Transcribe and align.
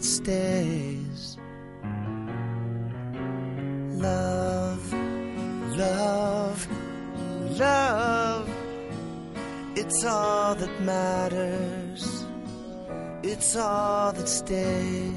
that 0.00 0.06
stays. 0.06 1.36
Love, 4.00 4.92
love, 5.76 6.68
love. 7.58 8.48
It's 9.76 10.04
all 10.04 10.54
that 10.54 10.80
matters. 10.80 12.24
It's 13.22 13.56
all 13.56 14.12
that 14.12 14.28
stays. 14.28 15.12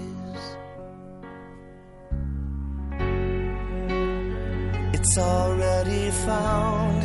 It's 4.95 5.17
already 5.17 6.11
found 6.11 7.04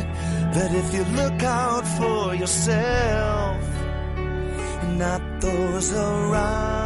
that 0.55 0.71
if 0.81 0.93
you 0.93 1.03
look 1.15 1.43
out 1.43 1.85
for 1.97 2.35
yourself, 2.35 3.61
not 4.97 5.21
those 5.39 5.93
around 5.93 6.78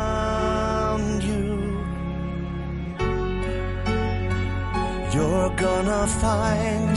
you're 5.44 5.56
gonna 5.58 6.08
find 6.08 6.96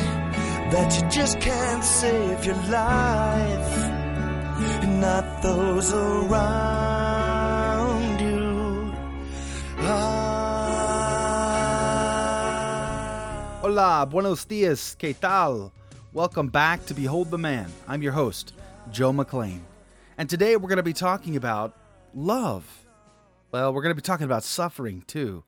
that 0.70 0.94
you 0.96 1.02
just 1.10 1.40
can't 1.40 1.82
save 1.82 2.44
your 2.44 2.54
life, 2.70 3.90
not 4.86 5.42
those 5.42 5.92
around 5.92 6.30
you. 8.20 8.92
Ah. 9.80 10.38
Hola, 13.62 14.06
buenos 14.08 14.44
dias, 14.44 14.94
¿qué 14.96 15.12
tal? 15.20 15.72
Welcome 16.12 16.46
back 16.46 16.86
to 16.86 16.94
Behold 16.94 17.32
the 17.32 17.38
Man. 17.38 17.66
I'm 17.88 18.00
your 18.00 18.12
host, 18.12 18.52
Joe 18.92 19.12
McLean. 19.12 19.64
And 20.18 20.30
today 20.30 20.54
we're 20.54 20.68
going 20.68 20.76
to 20.76 20.84
be 20.84 20.92
talking 20.92 21.34
about 21.34 21.76
love. 22.14 22.64
Well, 23.50 23.74
we're 23.74 23.82
going 23.82 23.90
to 23.90 24.00
be 24.00 24.06
talking 24.06 24.22
about 24.22 24.44
suffering 24.44 25.02
too. 25.08 25.42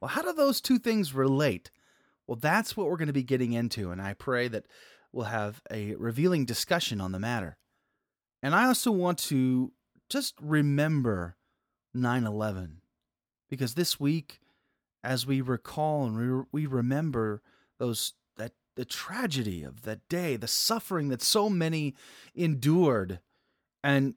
Well, 0.00 0.08
how 0.08 0.22
do 0.22 0.32
those 0.32 0.62
two 0.62 0.78
things 0.78 1.12
relate? 1.12 1.70
Well, 2.28 2.36
that's 2.36 2.76
what 2.76 2.88
we're 2.88 2.98
going 2.98 3.06
to 3.06 3.14
be 3.14 3.22
getting 3.22 3.54
into, 3.54 3.90
and 3.90 4.02
I 4.02 4.12
pray 4.12 4.48
that 4.48 4.66
we'll 5.12 5.24
have 5.24 5.62
a 5.72 5.94
revealing 5.94 6.44
discussion 6.44 7.00
on 7.00 7.10
the 7.12 7.18
matter. 7.18 7.56
And 8.42 8.54
I 8.54 8.66
also 8.66 8.92
want 8.92 9.18
to 9.20 9.72
just 10.10 10.34
remember 10.40 11.36
9 11.94 12.24
11, 12.24 12.82
because 13.48 13.74
this 13.74 13.98
week, 13.98 14.40
as 15.02 15.26
we 15.26 15.40
recall 15.40 16.04
and 16.04 16.44
we, 16.52 16.60
we 16.64 16.66
remember 16.66 17.40
those 17.78 18.12
that 18.36 18.52
the 18.76 18.84
tragedy 18.84 19.62
of 19.62 19.82
that 19.82 20.06
day, 20.10 20.36
the 20.36 20.46
suffering 20.46 21.08
that 21.08 21.22
so 21.22 21.48
many 21.48 21.94
endured, 22.34 23.20
and 23.82 24.14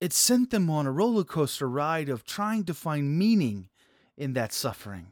it 0.00 0.12
sent 0.12 0.50
them 0.50 0.70
on 0.70 0.86
a 0.86 0.92
roller 0.92 1.24
coaster 1.24 1.68
ride 1.68 2.08
of 2.08 2.24
trying 2.24 2.62
to 2.64 2.74
find 2.74 3.18
meaning 3.18 3.68
in 4.16 4.34
that 4.34 4.52
suffering. 4.52 5.08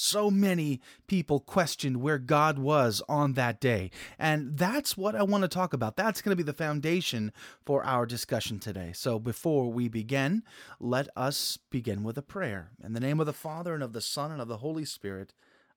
So 0.00 0.30
many 0.30 0.80
people 1.06 1.40
questioned 1.40 1.98
where 1.98 2.18
God 2.18 2.58
was 2.58 3.02
on 3.06 3.34
that 3.34 3.60
day. 3.60 3.90
And 4.18 4.56
that's 4.56 4.96
what 4.96 5.14
I 5.14 5.22
want 5.22 5.42
to 5.42 5.48
talk 5.48 5.74
about. 5.74 5.96
That's 5.96 6.22
going 6.22 6.32
to 6.32 6.42
be 6.42 6.42
the 6.42 6.54
foundation 6.54 7.32
for 7.66 7.84
our 7.84 8.06
discussion 8.06 8.58
today. 8.58 8.92
So 8.94 9.18
before 9.18 9.70
we 9.70 9.88
begin, 9.88 10.42
let 10.80 11.08
us 11.16 11.58
begin 11.70 12.02
with 12.02 12.16
a 12.16 12.22
prayer. 12.22 12.70
In 12.82 12.94
the 12.94 13.00
name 13.00 13.20
of 13.20 13.26
the 13.26 13.34
Father, 13.34 13.74
and 13.74 13.82
of 13.82 13.92
the 13.92 14.00
Son, 14.00 14.32
and 14.32 14.40
of 14.40 14.48
the 14.48 14.56
Holy 14.56 14.86
Spirit. 14.86 15.34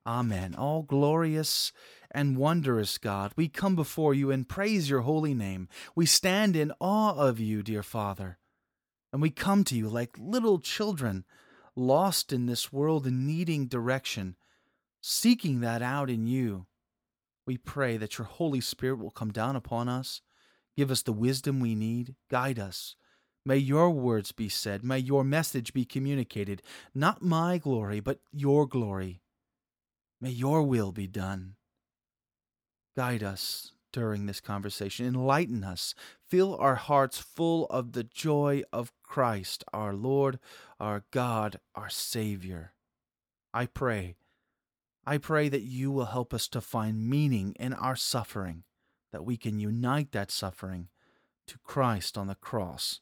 Amen. 0.07 0.55
All 0.55 0.83
glorious 0.83 1.73
and 2.09 2.37
wondrous 2.37 2.97
God, 2.97 3.33
we 3.35 3.49
come 3.49 3.75
before 3.75 4.13
you 4.13 4.31
and 4.31 4.47
praise 4.47 4.89
your 4.89 5.01
holy 5.01 5.33
name. 5.33 5.67
We 5.95 6.05
stand 6.05 6.55
in 6.55 6.71
awe 6.79 7.13
of 7.13 7.41
you, 7.41 7.61
dear 7.61 7.83
Father. 7.83 8.37
And 9.11 9.21
we 9.21 9.31
come 9.31 9.65
to 9.65 9.75
you 9.75 9.89
like 9.89 10.15
little 10.17 10.59
children 10.59 11.25
lost 11.75 12.31
in 12.31 12.45
this 12.45 12.71
world 12.71 13.05
and 13.05 13.25
needing 13.25 13.67
direction, 13.67 14.35
seeking 15.01 15.61
that 15.61 15.81
out 15.81 16.09
in 16.09 16.27
you. 16.27 16.65
We 17.45 17.57
pray 17.57 17.97
that 17.97 18.17
your 18.17 18.25
Holy 18.25 18.61
Spirit 18.61 18.99
will 18.99 19.11
come 19.11 19.31
down 19.31 19.55
upon 19.55 19.89
us, 19.89 20.21
give 20.77 20.91
us 20.91 21.01
the 21.01 21.13
wisdom 21.13 21.59
we 21.59 21.75
need, 21.75 22.15
guide 22.29 22.59
us. 22.59 22.95
May 23.45 23.57
your 23.57 23.89
words 23.89 24.31
be 24.31 24.47
said, 24.47 24.83
may 24.83 24.99
your 24.99 25.23
message 25.23 25.73
be 25.73 25.83
communicated, 25.83 26.61
not 26.95 27.21
my 27.21 27.57
glory, 27.57 27.99
but 27.99 28.19
your 28.31 28.65
glory. 28.65 29.21
May 30.21 30.29
your 30.29 30.63
will 30.63 30.93
be 30.93 31.07
done. 31.07 31.55
Guide 32.95 33.23
us 33.23 33.73
during 33.93 34.25
this 34.25 34.41
conversation, 34.41 35.05
enlighten 35.05 35.63
us, 35.63 35.95
fill 36.27 36.57
our 36.57 36.75
hearts 36.75 37.19
full 37.19 37.67
of 37.67 37.93
the 37.93 38.03
joy 38.03 38.63
of 38.73 38.91
Christ, 39.03 39.63
our 39.71 39.93
Lord, 39.93 40.39
our 40.79 41.05
God, 41.11 41.59
our 41.75 41.89
Savior. 41.89 42.73
I 43.53 43.67
pray, 43.67 44.15
I 45.05 45.17
pray 45.17 45.47
that 45.47 45.61
you 45.61 45.91
will 45.91 46.05
help 46.05 46.33
us 46.33 46.47
to 46.49 46.59
find 46.59 47.09
meaning 47.09 47.55
in 47.59 47.73
our 47.73 47.95
suffering, 47.95 48.63
that 49.11 49.23
we 49.23 49.37
can 49.37 49.59
unite 49.59 50.11
that 50.11 50.31
suffering 50.31 50.89
to 51.47 51.57
Christ 51.59 52.17
on 52.17 52.27
the 52.27 52.35
cross. 52.35 52.99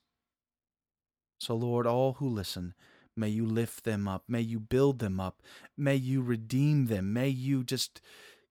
So, 1.40 1.56
Lord, 1.56 1.88
all 1.88 2.14
who 2.14 2.28
listen, 2.28 2.74
may 3.16 3.30
you 3.30 3.46
lift 3.46 3.84
them 3.84 4.08
up, 4.08 4.24
may 4.28 4.42
you 4.42 4.60
build 4.60 5.00
them 5.00 5.20
up, 5.20 5.42
may 5.78 5.96
you 5.96 6.22
redeem 6.22 6.88
them, 6.88 7.14
may 7.14 7.30
you 7.30 7.64
just 7.64 8.02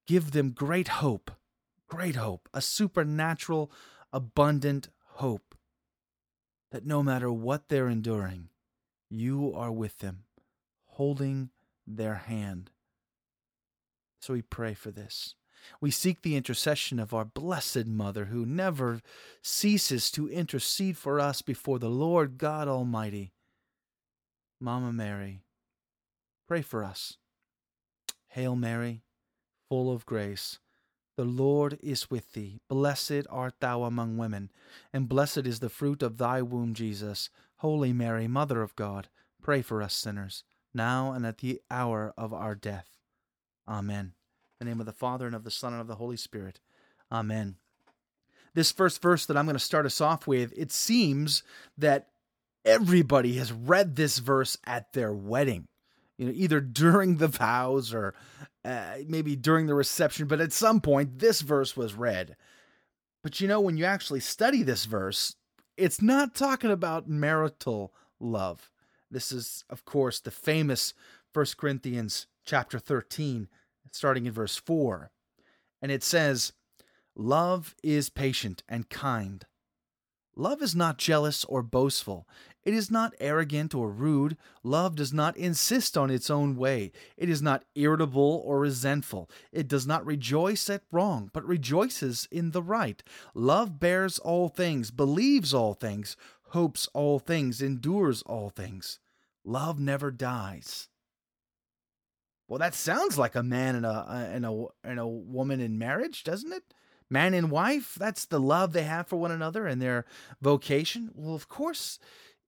give 0.06 0.30
them 0.30 0.50
great 0.50 0.88
hope, 0.88 1.30
great 1.90 2.16
hope, 2.16 2.48
a 2.54 2.62
supernatural, 2.62 3.70
abundant 4.12 4.88
hope 5.14 5.54
that 6.70 6.86
no 6.86 7.02
matter 7.02 7.30
what 7.30 7.68
they're 7.68 7.88
enduring, 7.88 8.48
you 9.10 9.52
are 9.54 9.72
with 9.72 9.98
them, 9.98 10.22
holding 10.86 11.50
their 11.86 12.14
hand. 12.14 12.70
So 14.20 14.34
we 14.34 14.42
pray 14.42 14.74
for 14.74 14.90
this. 14.90 15.34
We 15.80 15.90
seek 15.90 16.22
the 16.22 16.36
intercession 16.36 16.98
of 16.98 17.12
our 17.12 17.24
blessed 17.24 17.86
Mother, 17.86 18.26
who 18.26 18.46
never 18.46 19.00
ceases 19.42 20.10
to 20.12 20.28
intercede 20.28 20.96
for 20.96 21.20
us 21.20 21.42
before 21.42 21.78
the 21.78 21.90
Lord 21.90 22.38
God 22.38 22.68
Almighty. 22.68 23.32
Mama 24.60 24.92
Mary, 24.92 25.42
pray 26.46 26.62
for 26.62 26.84
us. 26.84 27.16
Hail 28.28 28.54
Mary, 28.54 29.02
full 29.68 29.92
of 29.92 30.06
grace. 30.06 30.60
The 31.20 31.26
Lord 31.26 31.78
is 31.82 32.10
with 32.10 32.32
thee. 32.32 32.62
Blessed 32.66 33.26
art 33.28 33.56
thou 33.60 33.82
among 33.82 34.16
women, 34.16 34.50
and 34.90 35.06
blessed 35.06 35.44
is 35.46 35.60
the 35.60 35.68
fruit 35.68 36.02
of 36.02 36.16
thy 36.16 36.40
womb, 36.40 36.72
Jesus. 36.72 37.28
Holy 37.56 37.92
Mary, 37.92 38.26
Mother 38.26 38.62
of 38.62 38.74
God, 38.74 39.08
pray 39.42 39.60
for 39.60 39.82
us 39.82 39.92
sinners, 39.92 40.44
now 40.72 41.12
and 41.12 41.26
at 41.26 41.36
the 41.36 41.60
hour 41.70 42.14
of 42.16 42.32
our 42.32 42.54
death. 42.54 42.96
Amen. 43.68 44.14
In 44.58 44.66
the 44.66 44.70
name 44.70 44.80
of 44.80 44.86
the 44.86 44.94
Father, 44.94 45.26
and 45.26 45.36
of 45.36 45.44
the 45.44 45.50
Son, 45.50 45.74
and 45.74 45.82
of 45.82 45.88
the 45.88 45.96
Holy 45.96 46.16
Spirit. 46.16 46.58
Amen. 47.12 47.56
This 48.54 48.72
first 48.72 49.02
verse 49.02 49.26
that 49.26 49.36
I'm 49.36 49.44
going 49.44 49.52
to 49.52 49.60
start 49.60 49.84
us 49.84 50.00
off 50.00 50.26
with, 50.26 50.54
it 50.56 50.72
seems 50.72 51.42
that 51.76 52.08
everybody 52.64 53.34
has 53.34 53.52
read 53.52 53.96
this 53.96 54.20
verse 54.20 54.56
at 54.64 54.94
their 54.94 55.12
wedding 55.12 55.68
you 56.20 56.26
know, 56.26 56.32
either 56.36 56.60
during 56.60 57.16
the 57.16 57.28
vows 57.28 57.94
or 57.94 58.12
uh, 58.62 58.96
maybe 59.08 59.36
during 59.36 59.66
the 59.66 59.74
reception, 59.74 60.26
but 60.26 60.38
at 60.38 60.52
some 60.52 60.82
point 60.82 61.18
this 61.18 61.40
verse 61.40 61.74
was 61.74 61.94
read. 61.94 62.36
But 63.22 63.40
you 63.40 63.48
know, 63.48 63.58
when 63.58 63.78
you 63.78 63.86
actually 63.86 64.20
study 64.20 64.62
this 64.62 64.84
verse, 64.84 65.36
it's 65.78 66.02
not 66.02 66.34
talking 66.34 66.70
about 66.70 67.08
marital 67.08 67.94
love. 68.20 68.70
This 69.10 69.32
is, 69.32 69.64
of 69.70 69.86
course, 69.86 70.20
the 70.20 70.30
famous 70.30 70.92
1 71.32 71.46
Corinthians 71.56 72.26
chapter 72.44 72.78
13, 72.78 73.48
starting 73.90 74.26
in 74.26 74.32
verse 74.32 74.56
4. 74.56 75.10
And 75.80 75.90
it 75.90 76.02
says, 76.02 76.52
Love 77.16 77.74
is 77.82 78.10
patient 78.10 78.62
and 78.68 78.90
kind. 78.90 79.46
Love 80.36 80.60
is 80.60 80.76
not 80.76 80.98
jealous 80.98 81.46
or 81.46 81.62
boastful. 81.62 82.28
It 82.64 82.74
is 82.74 82.90
not 82.90 83.14
arrogant 83.20 83.74
or 83.74 83.90
rude. 83.90 84.36
Love 84.62 84.94
does 84.94 85.12
not 85.12 85.36
insist 85.36 85.96
on 85.96 86.10
its 86.10 86.28
own 86.28 86.56
way. 86.56 86.92
It 87.16 87.30
is 87.30 87.40
not 87.40 87.64
irritable 87.74 88.42
or 88.44 88.60
resentful. 88.60 89.30
It 89.50 89.66
does 89.66 89.86
not 89.86 90.04
rejoice 90.04 90.68
at 90.68 90.82
wrong, 90.92 91.30
but 91.32 91.46
rejoices 91.46 92.28
in 92.30 92.50
the 92.50 92.62
right. 92.62 93.02
Love 93.34 93.80
bears 93.80 94.18
all 94.18 94.48
things, 94.48 94.90
believes 94.90 95.54
all 95.54 95.72
things, 95.72 96.16
hopes 96.48 96.88
all 96.92 97.18
things, 97.18 97.62
endures 97.62 98.22
all 98.22 98.50
things. 98.50 98.98
Love 99.42 99.80
never 99.80 100.10
dies. 100.10 100.88
Well, 102.46 102.58
that 102.58 102.74
sounds 102.74 103.16
like 103.16 103.36
a 103.36 103.42
man 103.42 103.76
and 103.76 103.86
a 103.86 104.28
and 104.32 104.44
a 104.44 104.66
and 104.82 104.98
a 104.98 105.06
woman 105.06 105.60
in 105.60 105.78
marriage, 105.78 106.24
doesn't 106.24 106.52
it? 106.52 106.64
Man 107.08 107.32
and 107.32 107.50
wife, 107.50 107.96
that's 107.98 108.26
the 108.26 108.40
love 108.40 108.72
they 108.72 108.82
have 108.82 109.06
for 109.06 109.16
one 109.16 109.30
another 109.30 109.66
and 109.66 109.80
their 109.80 110.04
vocation. 110.42 111.10
Well, 111.14 111.34
of 111.34 111.48
course 111.48 111.98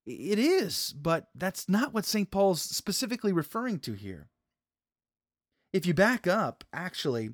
it 0.06 0.38
is, 0.38 0.92
but 0.92 1.28
that's 1.34 1.68
not 1.68 1.94
what 1.94 2.04
St. 2.04 2.30
Paul's 2.30 2.62
specifically 2.62 3.32
referring 3.32 3.78
to 3.80 3.92
here. 3.92 4.28
If 5.72 5.86
you 5.86 5.94
back 5.94 6.26
up, 6.26 6.64
actually, 6.72 7.30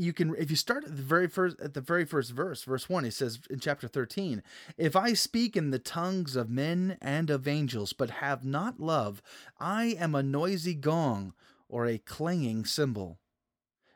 you 0.00 0.12
can 0.14 0.34
if 0.36 0.50
you 0.50 0.56
start 0.56 0.84
at 0.84 0.96
the 0.96 1.02
very 1.02 1.28
first 1.28 1.60
at 1.60 1.74
the 1.74 1.80
very 1.80 2.06
first 2.06 2.30
verse 2.30 2.64
verse 2.64 2.88
1 2.88 3.04
he 3.04 3.10
says 3.10 3.38
in 3.50 3.60
chapter 3.60 3.86
13 3.86 4.42
if 4.78 4.96
i 4.96 5.12
speak 5.12 5.56
in 5.56 5.70
the 5.70 5.78
tongues 5.78 6.36
of 6.36 6.48
men 6.48 6.96
and 7.02 7.28
of 7.28 7.46
angels 7.46 7.92
but 7.92 8.08
have 8.10 8.44
not 8.44 8.80
love 8.80 9.20
i 9.58 9.86
am 9.98 10.14
a 10.14 10.22
noisy 10.22 10.74
gong 10.74 11.34
or 11.68 11.86
a 11.86 11.98
clanging 11.98 12.64
cymbal 12.64 13.18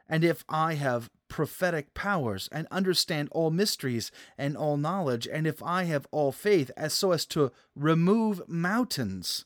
and 0.06 0.24
if 0.24 0.44
i 0.48 0.74
have 0.74 1.08
prophetic 1.34 1.94
powers 1.94 2.48
and 2.52 2.68
understand 2.70 3.28
all 3.32 3.50
mysteries 3.50 4.12
and 4.38 4.56
all 4.56 4.76
knowledge 4.76 5.26
and 5.26 5.48
if 5.48 5.60
i 5.64 5.82
have 5.82 6.06
all 6.12 6.30
faith 6.30 6.70
as 6.76 6.94
so 6.94 7.10
as 7.10 7.26
to 7.26 7.50
remove 7.74 8.48
mountains 8.48 9.44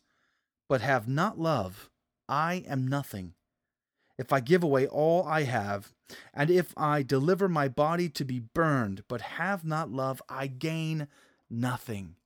but 0.68 0.82
have 0.82 1.08
not 1.08 1.40
love 1.40 1.88
i 2.28 2.62
am 2.68 2.86
nothing 2.86 3.32
if 4.18 4.32
I 4.32 4.40
give 4.40 4.64
away 4.64 4.86
all 4.86 5.24
I 5.24 5.44
have, 5.44 5.92
and 6.34 6.50
if 6.50 6.76
I 6.76 7.02
deliver 7.04 7.48
my 7.48 7.68
body 7.68 8.08
to 8.10 8.24
be 8.24 8.40
burned, 8.40 9.04
but 9.06 9.20
have 9.20 9.64
not 9.64 9.92
love, 9.92 10.20
I 10.28 10.48
gain 10.48 11.06
nothing. 11.48 12.16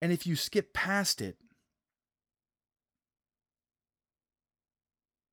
And 0.00 0.12
if 0.12 0.24
you 0.24 0.36
skip 0.36 0.72
past 0.72 1.20
it, 1.20 1.36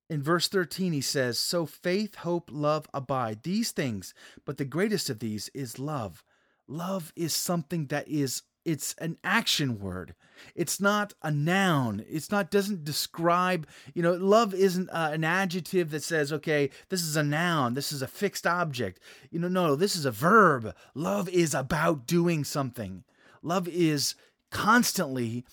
in 0.08 0.22
verse 0.22 0.48
13 0.48 0.92
he 0.92 1.00
says, 1.00 1.38
So 1.38 1.66
faith, 1.66 2.16
hope, 2.16 2.50
love 2.52 2.88
abide, 2.94 3.42
these 3.42 3.72
things, 3.72 4.14
but 4.44 4.58
the 4.58 4.64
greatest 4.64 5.10
of 5.10 5.18
these 5.18 5.50
is 5.54 5.78
love. 5.78 6.24
Love 6.68 7.12
is 7.16 7.34
something 7.34 7.86
that 7.86 8.08
is 8.08 8.42
it's 8.64 8.96
an 8.98 9.16
action 9.22 9.78
word. 9.78 10.16
It's 10.56 10.80
not 10.80 11.14
a 11.22 11.30
noun. 11.30 12.04
It's 12.08 12.32
not 12.32 12.50
doesn't 12.50 12.84
describe 12.84 13.66
you 13.94 14.02
know 14.02 14.14
love 14.14 14.52
isn't 14.52 14.90
uh, 14.90 15.10
an 15.12 15.22
adjective 15.22 15.90
that 15.90 16.02
says 16.02 16.32
okay 16.32 16.70
this 16.88 17.02
is 17.02 17.16
a 17.16 17.22
noun. 17.22 17.74
This 17.74 17.92
is 17.92 18.02
a 18.02 18.08
fixed 18.08 18.46
object. 18.46 19.00
You 19.30 19.38
know 19.38 19.48
no 19.48 19.76
this 19.76 19.94
is 19.94 20.04
a 20.04 20.10
verb. 20.10 20.74
Love 20.94 21.28
is 21.28 21.54
about 21.54 22.06
doing 22.06 22.42
something. 22.42 23.04
Love 23.42 23.68
is 23.68 24.16
constantly 24.50 25.44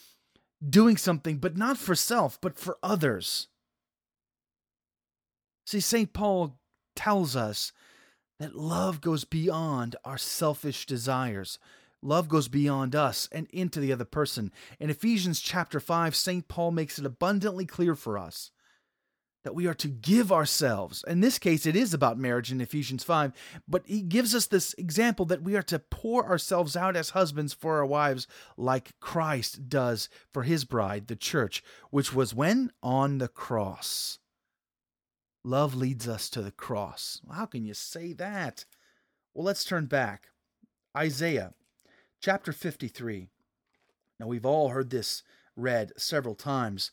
doing 0.67 0.97
something 0.97 1.37
but 1.37 1.55
not 1.55 1.77
for 1.77 1.93
self 1.93 2.39
but 2.41 2.57
for 2.57 2.77
others 2.81 3.47
see 5.65 5.79
st 5.79 6.13
paul 6.13 6.59
tells 6.95 7.35
us 7.35 7.71
that 8.39 8.55
love 8.55 9.01
goes 9.01 9.23
beyond 9.23 9.95
our 10.03 10.17
selfish 10.17 10.85
desires 10.85 11.59
Love 12.03 12.27
goes 12.27 12.49
beyond 12.49 12.95
us 12.95 13.29
and 13.31 13.47
into 13.51 13.79
the 13.79 13.93
other 13.93 14.05
person. 14.05 14.51
In 14.77 14.89
Ephesians 14.89 15.39
chapter 15.39 15.79
5, 15.79 16.15
St. 16.15 16.47
Paul 16.49 16.71
makes 16.71 16.99
it 16.99 17.05
abundantly 17.05 17.65
clear 17.65 17.95
for 17.95 18.17
us 18.17 18.51
that 19.45 19.55
we 19.55 19.67
are 19.67 19.73
to 19.73 19.87
give 19.87 20.31
ourselves. 20.31 21.03
In 21.07 21.21
this 21.21 21.39
case, 21.39 21.65
it 21.65 21.75
is 21.75 21.93
about 21.93 22.17
marriage 22.17 22.51
in 22.51 22.61
Ephesians 22.61 23.03
5, 23.03 23.31
but 23.67 23.83
he 23.85 24.01
gives 24.01 24.35
us 24.35 24.47
this 24.47 24.73
example 24.75 25.25
that 25.25 25.43
we 25.43 25.55
are 25.55 25.63
to 25.63 25.79
pour 25.79 26.27
ourselves 26.27 26.75
out 26.75 26.95
as 26.95 27.11
husbands 27.11 27.53
for 27.53 27.77
our 27.77 27.85
wives, 27.85 28.27
like 28.57 28.99
Christ 28.99 29.69
does 29.69 30.09
for 30.33 30.43
his 30.43 30.65
bride, 30.65 31.07
the 31.07 31.15
church, 31.15 31.63
which 31.89 32.13
was 32.13 32.33
when? 32.33 32.71
On 32.81 33.17
the 33.17 33.27
cross. 33.29 34.19
Love 35.43 35.75
leads 35.75 36.07
us 36.07 36.29
to 36.29 36.41
the 36.41 36.51
cross. 36.51 37.21
How 37.31 37.45
can 37.45 37.65
you 37.65 37.73
say 37.73 38.13
that? 38.13 38.65
Well, 39.33 39.45
let's 39.45 39.65
turn 39.65 39.87
back. 39.87 40.29
Isaiah 40.95 41.53
Chapter 42.23 42.53
53. 42.53 43.27
Now, 44.17 44.27
we've 44.27 44.45
all 44.45 44.69
heard 44.69 44.91
this 44.91 45.23
read 45.57 45.91
several 45.97 46.35
times, 46.35 46.91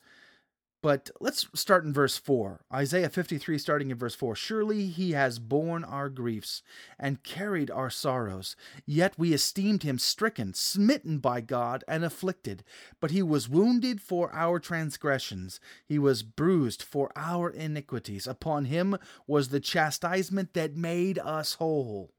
but 0.83 1.11
let's 1.21 1.47
start 1.55 1.85
in 1.85 1.93
verse 1.93 2.17
4. 2.17 2.61
Isaiah 2.73 3.09
53, 3.09 3.59
starting 3.59 3.91
in 3.91 3.99
verse 3.99 4.15
4. 4.15 4.35
Surely 4.35 4.87
he 4.87 5.13
has 5.13 5.39
borne 5.39 5.85
our 5.85 6.09
griefs 6.09 6.63
and 6.99 7.23
carried 7.23 7.71
our 7.71 7.91
sorrows, 7.91 8.57
yet 8.87 9.19
we 9.19 9.33
esteemed 9.33 9.83
him 9.83 9.99
stricken, 9.99 10.55
smitten 10.55 11.19
by 11.19 11.41
God, 11.41 11.85
and 11.87 12.05
afflicted. 12.05 12.65
But 13.01 13.11
he 13.11 13.23
was 13.23 13.49
wounded 13.49 14.01
for 14.01 14.33
our 14.35 14.59
transgressions, 14.59 15.61
he 15.87 15.99
was 15.99 16.23
bruised 16.23 16.83
for 16.83 17.11
our 17.15 17.51
iniquities. 17.51 18.27
Upon 18.27 18.67
him 18.67 18.97
was 19.27 19.49
the 19.49 19.61
chastisement 19.61 20.55
that 20.55 20.77
made 20.77 21.19
us 21.19 21.55
whole 21.55 22.13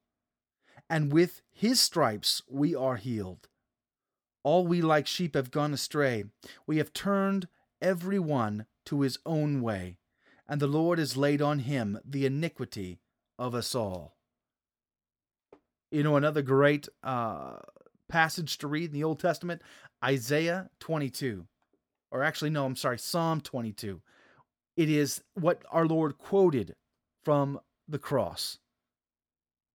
and 0.91 1.13
with 1.13 1.41
his 1.49 1.79
stripes 1.79 2.41
we 2.49 2.75
are 2.75 2.97
healed. 2.97 3.47
All 4.43 4.67
we 4.67 4.81
like 4.81 5.07
sheep 5.07 5.35
have 5.35 5.49
gone 5.49 5.73
astray. 5.73 6.25
We 6.67 6.77
have 6.77 6.91
turned 6.91 7.47
every 7.81 8.19
one 8.19 8.65
to 8.85 9.01
his 9.01 9.17
own 9.25 9.61
way, 9.61 9.97
and 10.47 10.61
the 10.61 10.67
Lord 10.67 10.99
has 10.99 11.17
laid 11.17 11.41
on 11.41 11.59
him 11.59 11.99
the 12.05 12.25
iniquity 12.25 12.99
of 13.39 13.55
us 13.55 13.75
all. 13.75 14.15
You 15.91 16.03
know, 16.03 16.15
another 16.15 16.41
great 16.41 16.87
uh, 17.03 17.57
passage 18.07 18.57
to 18.59 18.67
read 18.67 18.91
in 18.91 18.93
the 18.93 19.03
Old 19.03 19.19
Testament 19.19 19.61
Isaiah 20.03 20.69
22. 20.79 21.45
Or 22.11 22.23
actually, 22.23 22.49
no, 22.49 22.65
I'm 22.65 22.75
sorry, 22.75 22.99
Psalm 22.99 23.41
22. 23.41 24.01
It 24.75 24.89
is 24.89 25.21
what 25.33 25.63
our 25.71 25.85
Lord 25.85 26.17
quoted 26.17 26.75
from 27.23 27.59
the 27.87 27.99
cross. 27.99 28.59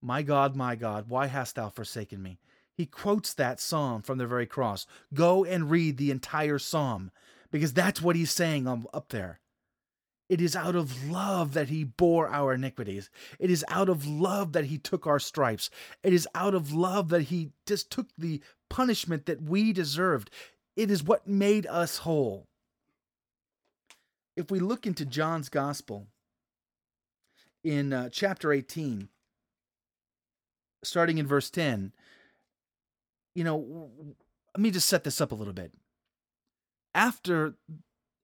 My 0.03 0.23
God, 0.23 0.55
my 0.55 0.77
God, 0.77 1.07
why 1.09 1.27
hast 1.27 1.57
thou 1.57 1.69
forsaken 1.71 2.23
me? 2.23 2.39
He 2.75 2.87
quotes 2.87 3.33
that 3.35 3.59
psalm 3.59 4.03
from 4.03 4.19
the 4.19 4.27
very 4.27 4.47
cross. 4.47 4.87
Go 5.15 5.45
and 5.45 5.71
read 5.71 5.97
the 5.97 6.11
entire 6.11 6.59
psalm 6.59 7.11
because 7.51 7.73
that's 7.73 8.03
what 8.03 8.17
he's 8.17 8.31
saying 8.31 8.67
up 8.67 9.09
there. 9.11 9.41
It 10.29 10.41
is 10.41 10.57
out 10.57 10.75
of 10.75 11.09
love 11.09 11.55
that 11.55 11.69
he 11.69 11.85
bore 11.85 12.29
our 12.29 12.55
iniquities. 12.55 13.11
It 13.39 13.51
is 13.51 13.65
out 13.69 13.89
of 13.89 14.07
love 14.07 14.53
that 14.53 14.65
he 14.65 14.79
took 14.79 15.07
our 15.07 15.21
stripes. 15.21 15.71
It 16.03 16.13
is 16.13 16.27
out 16.35 16.55
of 16.55 16.73
love 16.73 17.11
that 17.11 17.23
he 17.23 17.51
just 17.65 17.91
took 17.91 18.09
the 18.19 18.43
punishment 18.69 19.27
that 19.27 19.43
we 19.43 19.73
deserved. 19.73 20.31
It 20.75 20.91
is 20.91 21.05
what 21.05 21.29
made 21.29 21.67
us 21.67 21.99
whole. 21.99 22.49
If 24.37 24.51
we 24.51 24.59
look 24.59 24.87
into 24.87 25.07
John's 25.07 25.49
gospel 25.49 26.09
in 27.63 27.93
uh, 27.93 28.09
chapter 28.11 28.53
18, 28.53 29.09
starting 30.83 31.19
in 31.19 31.27
verse 31.27 31.51
10, 31.51 31.93
you 33.35 33.45
know, 33.45 33.91
let 34.57 34.61
me 34.61 34.71
just 34.71 34.89
set 34.89 35.05
this 35.05 35.21
up 35.21 35.31
a 35.31 35.37
little 35.37 35.53
bit. 35.55 35.73
After 36.97 37.57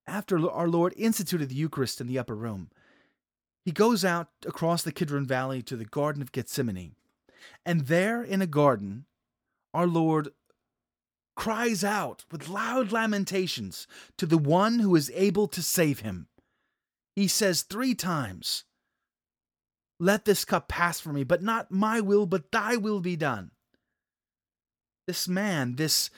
after 0.06 0.50
our 0.50 0.66
Lord 0.66 0.94
instituted 0.96 1.50
the 1.50 1.54
Eucharist 1.54 2.00
in 2.00 2.06
the 2.06 2.18
upper 2.18 2.34
room, 2.34 2.70
he 3.64 3.70
goes 3.70 4.02
out 4.02 4.28
across 4.46 4.82
the 4.82 4.90
Kidron 4.90 5.26
Valley 5.26 5.62
to 5.62 5.76
the 5.76 5.84
Garden 5.84 6.22
of 6.22 6.32
Gethsemane. 6.32 6.96
And 7.66 7.82
there 7.82 8.22
in 8.22 8.40
a 8.40 8.46
garden, 8.46 9.04
our 9.74 9.86
Lord 9.86 10.30
cries 11.36 11.84
out 11.84 12.24
with 12.32 12.48
loud 12.48 12.92
lamentations 12.92 13.86
to 14.16 14.26
the 14.26 14.38
one 14.38 14.78
who 14.78 14.96
is 14.96 15.12
able 15.14 15.48
to 15.48 15.62
save 15.62 16.00
him. 16.00 16.28
He 17.14 17.28
says 17.28 17.62
three 17.62 17.94
times, 17.94 18.64
let 20.00 20.24
this 20.24 20.44
cup 20.46 20.68
pass 20.68 20.98
from 20.98 21.14
me, 21.14 21.24
but 21.24 21.42
not 21.42 21.70
my 21.70 22.00
will, 22.00 22.24
but 22.26 22.50
thy 22.50 22.76
will 22.76 23.00
be 23.00 23.16
done. 23.16 23.50
This 25.06 25.28
man, 25.28 25.76
this, 25.76 26.10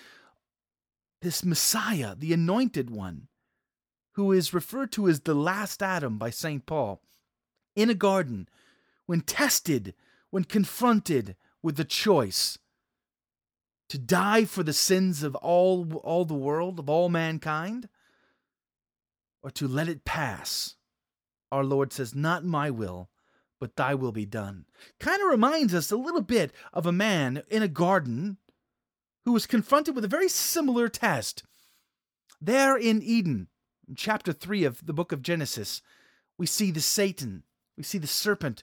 this 1.24 1.42
Messiah, 1.42 2.14
the 2.14 2.34
anointed 2.34 2.90
one, 2.90 3.28
who 4.12 4.30
is 4.30 4.54
referred 4.54 4.92
to 4.92 5.08
as 5.08 5.20
the 5.20 5.34
last 5.34 5.82
Adam 5.82 6.18
by 6.18 6.28
St. 6.28 6.64
Paul, 6.66 7.00
in 7.74 7.88
a 7.88 7.94
garden, 7.94 8.46
when 9.06 9.22
tested, 9.22 9.94
when 10.28 10.44
confronted 10.44 11.34
with 11.62 11.76
the 11.76 11.84
choice 11.84 12.58
to 13.88 13.98
die 13.98 14.44
for 14.44 14.62
the 14.62 14.74
sins 14.74 15.22
of 15.22 15.34
all, 15.36 15.94
all 16.04 16.26
the 16.26 16.34
world, 16.34 16.78
of 16.78 16.90
all 16.90 17.08
mankind, 17.08 17.88
or 19.42 19.50
to 19.50 19.66
let 19.66 19.88
it 19.88 20.04
pass, 20.04 20.76
our 21.50 21.64
Lord 21.64 21.92
says, 21.92 22.14
Not 22.14 22.44
my 22.44 22.70
will, 22.70 23.08
but 23.58 23.76
thy 23.76 23.94
will 23.94 24.12
be 24.12 24.26
done. 24.26 24.66
Kind 25.00 25.22
of 25.22 25.30
reminds 25.30 25.74
us 25.74 25.90
a 25.90 25.96
little 25.96 26.22
bit 26.22 26.52
of 26.72 26.84
a 26.84 26.92
man 26.92 27.42
in 27.48 27.62
a 27.62 27.68
garden 27.68 28.36
who 29.24 29.32
was 29.32 29.46
confronted 29.46 29.94
with 29.94 30.04
a 30.04 30.08
very 30.08 30.28
similar 30.28 30.88
test. 30.88 31.44
There 32.40 32.76
in 32.76 33.02
Eden, 33.02 33.48
in 33.88 33.94
chapter 33.96 34.32
3 34.32 34.64
of 34.64 34.86
the 34.86 34.92
book 34.92 35.12
of 35.12 35.22
Genesis, 35.22 35.82
we 36.38 36.46
see 36.46 36.70
the 36.70 36.80
Satan, 36.80 37.44
we 37.76 37.82
see 37.82 37.98
the 37.98 38.06
serpent, 38.06 38.62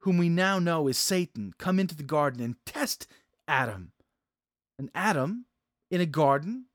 whom 0.00 0.18
we 0.18 0.28
now 0.28 0.58
know 0.58 0.88
is 0.88 0.98
Satan, 0.98 1.54
come 1.58 1.78
into 1.78 1.94
the 1.94 2.02
garden 2.02 2.42
and 2.42 2.56
test 2.64 3.06
Adam. 3.48 3.92
And 4.78 4.90
Adam, 4.94 5.46
in 5.90 6.00
a 6.00 6.06
garden, 6.06 6.66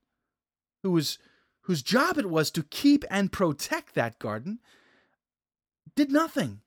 who 0.84 0.92
was 0.92 1.18
whose 1.64 1.84
job 1.84 2.18
it 2.18 2.30
was 2.30 2.50
to 2.50 2.64
keep 2.64 3.06
and 3.12 3.32
protect 3.32 3.94
that 3.94 4.18
garden, 4.18 4.60
did 5.96 6.12
nothing. 6.12 6.62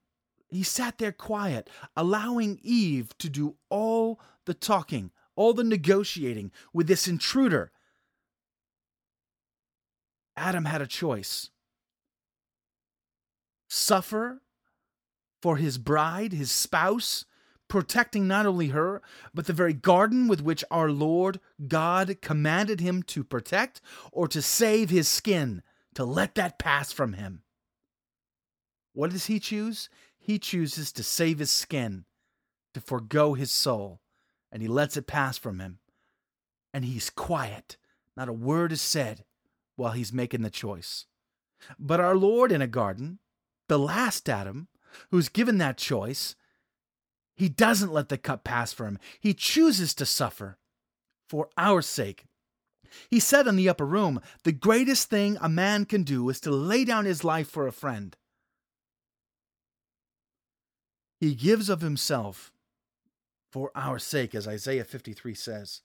He 0.49 0.63
sat 0.63 0.99
there 0.99 1.13
quiet, 1.13 1.69
allowing 1.97 2.61
Eve 2.63 3.17
to 3.19 3.29
do 3.29 3.57
all 3.69 4.21
the 4.45 4.55
talking, 4.55 5.11
all 5.37 5.55
the 5.55 5.65
negotiating 5.65 6.51
with 6.73 6.87
this 6.87 7.09
intruder. 7.09 7.73
Adam 10.37 10.65
had 10.65 10.83
a 10.83 10.87
choice 10.87 11.51
suffer 13.69 14.43
for 15.41 15.57
his 15.57 15.79
bride, 15.79 16.33
his 16.33 16.53
spouse, 16.53 17.25
protecting 17.69 18.29
not 18.29 18.45
only 18.45 18.69
her, 18.69 19.01
but 19.33 19.47
the 19.47 19.53
very 19.53 19.73
garden 19.73 20.29
with 20.29 20.43
which 20.43 20.63
our 20.71 20.91
Lord 20.91 21.41
God 21.69 22.19
commanded 22.21 22.81
him 22.81 23.03
to 23.05 23.25
protect, 23.25 23.81
or 24.13 24.29
to 24.29 24.43
save 24.43 24.91
his 24.91 25.09
skin, 25.09 25.63
to 25.95 26.05
let 26.05 26.35
that 26.35 26.59
pass 26.59 26.93
from 26.93 27.15
him. 27.15 27.43
What 28.93 29.11
does 29.11 29.25
he 29.27 29.41
choose? 29.41 29.89
He 30.19 30.39
chooses 30.39 30.93
to 30.93 31.03
save 31.03 31.39
his 31.39 31.51
skin, 31.51 32.05
to 32.75 32.81
forego 32.81 33.33
his 33.33 33.51
soul, 33.51 34.02
and 34.53 34.61
he 34.61 34.69
lets 34.69 34.97
it 34.97 35.07
pass 35.07 35.39
from 35.39 35.59
him. 35.59 35.79
And 36.75 36.85
he's 36.85 37.11
quiet. 37.11 37.77
Not 38.17 38.29
a 38.29 38.33
word 38.33 38.71
is 38.71 38.83
said 38.83 39.25
while 39.77 39.93
he's 39.93 40.13
making 40.13 40.43
the 40.43 40.51
choice. 40.51 41.07
But 41.79 42.01
our 42.01 42.15
Lord 42.15 42.53
in 42.53 42.61
a 42.61 42.67
garden, 42.67 43.19
the 43.69 43.79
last 43.79 44.29
Adam, 44.29 44.69
who's 45.11 45.31
given 45.31 45.59
that 45.59 45.79
choice, 45.79 46.37
he 47.35 47.49
doesn't 47.49 47.93
let 47.93 48.11
the 48.11 48.19
cup 48.19 48.45
pass 48.45 48.73
for 48.73 48.87
him. 48.87 48.99
He 49.19 49.33
chooses 49.33 49.95
to 49.95 50.07
suffer 50.07 50.59
for 51.29 51.49
our 51.57 51.81
sake. 51.81 52.27
He 53.11 53.21
said 53.21 53.47
in 53.47 53.57
the 53.57 53.71
upper 53.71 53.87
room, 53.87 54.21
The 54.45 54.53
greatest 54.53 55.09
thing 55.09 55.39
a 55.41 55.49
man 55.49 55.87
can 55.87 56.03
do 56.03 56.29
is 56.29 56.41
to 56.41 56.51
lay 56.51 56.85
down 56.85 57.07
his 57.07 57.25
life 57.25 57.49
for 57.49 57.67
a 57.67 57.73
friend. 57.73 58.15
He 61.19 61.35
gives 61.35 61.71
of 61.71 61.81
himself 61.81 62.53
for 63.53 63.71
our 63.75 63.99
sake, 63.99 64.35
as 64.35 64.49
Isaiah 64.49 64.85
53 64.85 65.35
says. 65.35 65.83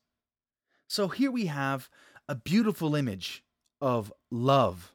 So 0.88 1.10
here 1.10 1.30
we 1.30 1.48
have 1.48 1.90
a 2.30 2.36
beautiful 2.36 2.96
image 2.96 3.44
of 3.82 4.12
love. 4.32 4.94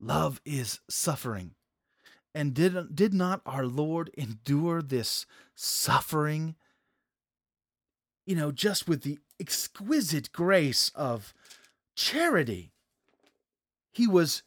Love 0.00 0.40
is 0.44 0.80
suffering. 0.90 1.52
And 2.34 2.54
did, 2.54 2.94
did 2.94 3.14
not 3.14 3.40
our 3.46 3.66
Lord 3.66 4.10
endure 4.14 4.82
this 4.82 5.26
suffering? 5.54 6.56
You 8.26 8.34
know, 8.34 8.50
just 8.50 8.88
with 8.88 9.02
the 9.02 9.18
exquisite 9.38 10.32
grace 10.32 10.90
of 10.94 11.32
charity. 11.94 12.72
He 13.92 14.06
was, 14.06 14.42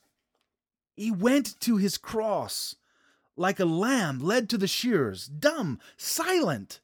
he 0.95 1.11
went 1.11 1.59
to 1.61 1.77
his 1.77 1.97
cross 1.97 2.75
like 3.35 3.59
a 3.59 3.65
lamb 3.65 4.19
led 4.19 4.49
to 4.49 4.57
the 4.57 4.67
shears, 4.67 5.25
dumb, 5.27 5.79
silent. 5.97 6.79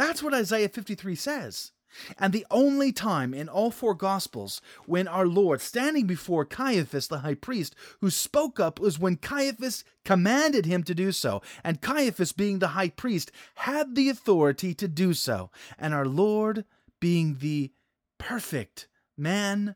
That's 0.00 0.22
what 0.22 0.32
Isaiah 0.32 0.70
53 0.70 1.14
says. 1.14 1.72
And 2.18 2.32
the 2.32 2.46
only 2.50 2.90
time 2.90 3.34
in 3.34 3.50
all 3.50 3.70
four 3.70 3.92
Gospels 3.92 4.62
when 4.86 5.06
our 5.06 5.26
Lord, 5.26 5.60
standing 5.60 6.06
before 6.06 6.46
Caiaphas 6.46 7.08
the 7.08 7.18
high 7.18 7.34
priest, 7.34 7.74
who 8.00 8.08
spoke 8.08 8.58
up, 8.58 8.80
was 8.80 8.98
when 8.98 9.16
Caiaphas 9.16 9.84
commanded 10.06 10.64
him 10.64 10.84
to 10.84 10.94
do 10.94 11.12
so. 11.12 11.42
And 11.62 11.82
Caiaphas, 11.82 12.32
being 12.32 12.60
the 12.60 12.68
high 12.68 12.88
priest, 12.88 13.30
had 13.56 13.94
the 13.94 14.08
authority 14.08 14.72
to 14.72 14.88
do 14.88 15.12
so. 15.12 15.50
And 15.78 15.92
our 15.92 16.06
Lord, 16.06 16.64
being 16.98 17.36
the 17.40 17.70
perfect 18.16 18.88
man, 19.18 19.74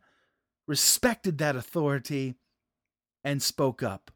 respected 0.67 1.37
that 1.37 1.55
authority 1.55 2.37
and 3.23 3.43
spoke 3.43 3.83
up. 3.83 4.11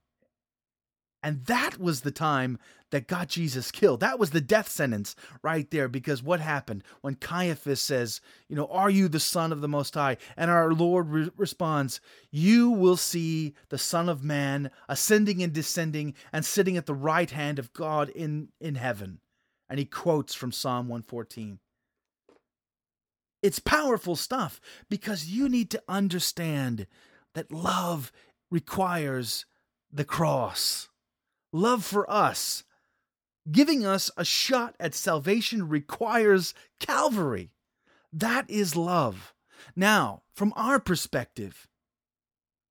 And 1.23 1.45
that 1.47 1.81
was 1.81 2.03
the 2.03 2.13
time 2.13 2.59
that 2.91 3.09
got 3.09 3.29
Jesus 3.29 3.71
killed. 3.71 4.01
That 4.01 4.19
was 4.19 4.31
the 4.31 4.41
death 4.41 4.69
sentence 4.69 5.17
right 5.43 5.69
there. 5.71 5.89
Because 5.89 6.23
what 6.23 6.41
happened 6.41 6.85
when 7.01 7.17
Caiaphas 7.17 7.81
says, 7.81 8.21
You 8.49 8.57
know, 8.57 8.67
are 8.67 8.89
you 8.89 9.09
the 9.09 9.21
Son 9.21 9.53
of 9.53 9.61
the 9.61 9.69
Most 9.69 9.95
High? 9.95 10.17
And 10.37 10.51
our 10.51 10.73
Lord 10.73 11.09
re- 11.09 11.31
responds, 11.37 12.01
You 12.31 12.71
will 12.71 12.97
see 12.97 13.55
the 13.69 13.79
Son 13.79 14.09
of 14.09 14.23
Man 14.23 14.71
ascending 14.89 15.43
and 15.43 15.53
descending 15.53 16.15
and 16.33 16.45
sitting 16.45 16.77
at 16.77 16.87
the 16.87 16.95
right 16.95 17.31
hand 17.31 17.59
of 17.59 17.73
God 17.73 18.09
in, 18.11 18.49
in 18.61 18.77
heaven. 18.77 19.21
And 19.69 19.79
he 19.79 19.85
quotes 19.85 20.35
from 20.35 20.53
Psalm 20.53 20.89
114. 20.89 21.59
It's 23.43 23.59
powerful 23.59 24.17
stuff 24.17 24.61
because 24.89 25.27
you 25.27 25.49
need 25.49 25.71
to 25.71 25.83
understand 25.89 26.87
that 27.35 27.53
love 27.53 28.13
requires 28.51 29.45
the 29.93 30.05
cross 30.05 30.89
love 31.53 31.85
for 31.85 32.11
us. 32.11 32.65
Giving 33.51 33.87
us 33.87 34.11
a 34.17 34.25
shot 34.25 34.75
at 34.79 34.95
salvation 34.95 35.69
requires 35.69 36.53
Calvary. 36.81 37.51
That 38.13 38.49
is 38.51 38.77
love. 38.77 39.35
Now, 39.75 40.23
from 40.35 40.53
our 40.57 40.79
perspective, 40.79 41.67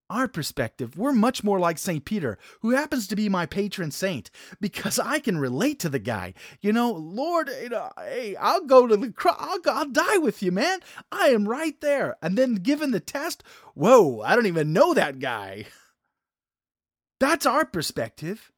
our 0.10 0.28
perspective, 0.28 0.98
we're 0.98 1.14
much 1.14 1.44
more 1.44 1.60
like 1.60 1.78
St. 1.78 2.06
Peter, 2.06 2.38
who 2.62 2.72
happens 2.72 3.08
to 3.08 3.16
be 3.16 3.28
my 3.28 3.46
patron 3.46 3.92
saint, 3.92 4.32
because 4.62 5.00
I 5.00 5.20
can 5.20 5.38
relate 5.38 5.80
to 5.80 5.90
the 5.90 6.00
guy. 6.00 6.34
You 6.62 6.72
know, 6.74 6.92
Lord, 6.92 7.50
you 7.62 7.70
know, 7.70 7.92
hey, 7.98 8.36
I'll 8.38 8.64
go 8.64 8.88
to 8.88 8.96
the 8.96 9.12
cross, 9.12 9.38
I'll, 9.40 9.60
I'll 9.66 9.90
die 9.90 10.18
with 10.18 10.42
you, 10.42 10.52
man. 10.52 10.80
I 11.12 11.30
am 11.30 11.50
right 11.50 11.80
there. 11.82 12.16
And 12.22 12.38
then 12.38 12.56
given 12.56 12.92
the 12.92 13.00
test, 13.00 13.44
whoa, 13.74 14.22
I 14.22 14.36
don't 14.36 14.46
even 14.46 14.74
know 14.74 14.94
that 14.94 15.20
guy. 15.20 15.66
That's 17.20 17.46
our 17.46 17.66
perspective 17.66 18.52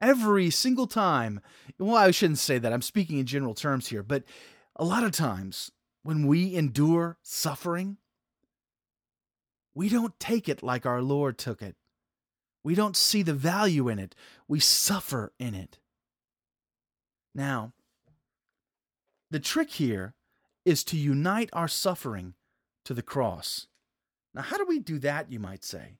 every 0.00 0.50
single 0.50 0.86
time. 0.86 1.40
Well, 1.78 1.96
I 1.96 2.10
shouldn't 2.10 2.38
say 2.38 2.58
that. 2.58 2.72
I'm 2.72 2.82
speaking 2.82 3.18
in 3.18 3.26
general 3.26 3.54
terms 3.54 3.88
here, 3.88 4.02
but 4.02 4.24
a 4.76 4.84
lot 4.84 5.04
of 5.04 5.12
times 5.12 5.70
when 6.02 6.26
we 6.26 6.54
endure 6.54 7.18
suffering, 7.22 7.96
we 9.74 9.88
don't 9.88 10.18
take 10.18 10.48
it 10.48 10.62
like 10.62 10.86
our 10.86 11.02
Lord 11.02 11.38
took 11.38 11.62
it. 11.62 11.76
We 12.62 12.74
don't 12.74 12.96
see 12.96 13.22
the 13.22 13.34
value 13.34 13.88
in 13.88 13.98
it. 13.98 14.14
We 14.48 14.58
suffer 14.60 15.32
in 15.38 15.54
it. 15.54 15.78
Now, 17.34 17.72
the 19.30 19.40
trick 19.40 19.72
here 19.72 20.14
is 20.64 20.82
to 20.84 20.96
unite 20.96 21.50
our 21.52 21.68
suffering 21.68 22.34
to 22.84 22.94
the 22.94 23.02
cross. 23.02 23.66
Now, 24.34 24.42
how 24.42 24.56
do 24.56 24.64
we 24.66 24.78
do 24.78 24.98
that, 25.00 25.30
you 25.30 25.38
might 25.38 25.64
say? 25.64 25.98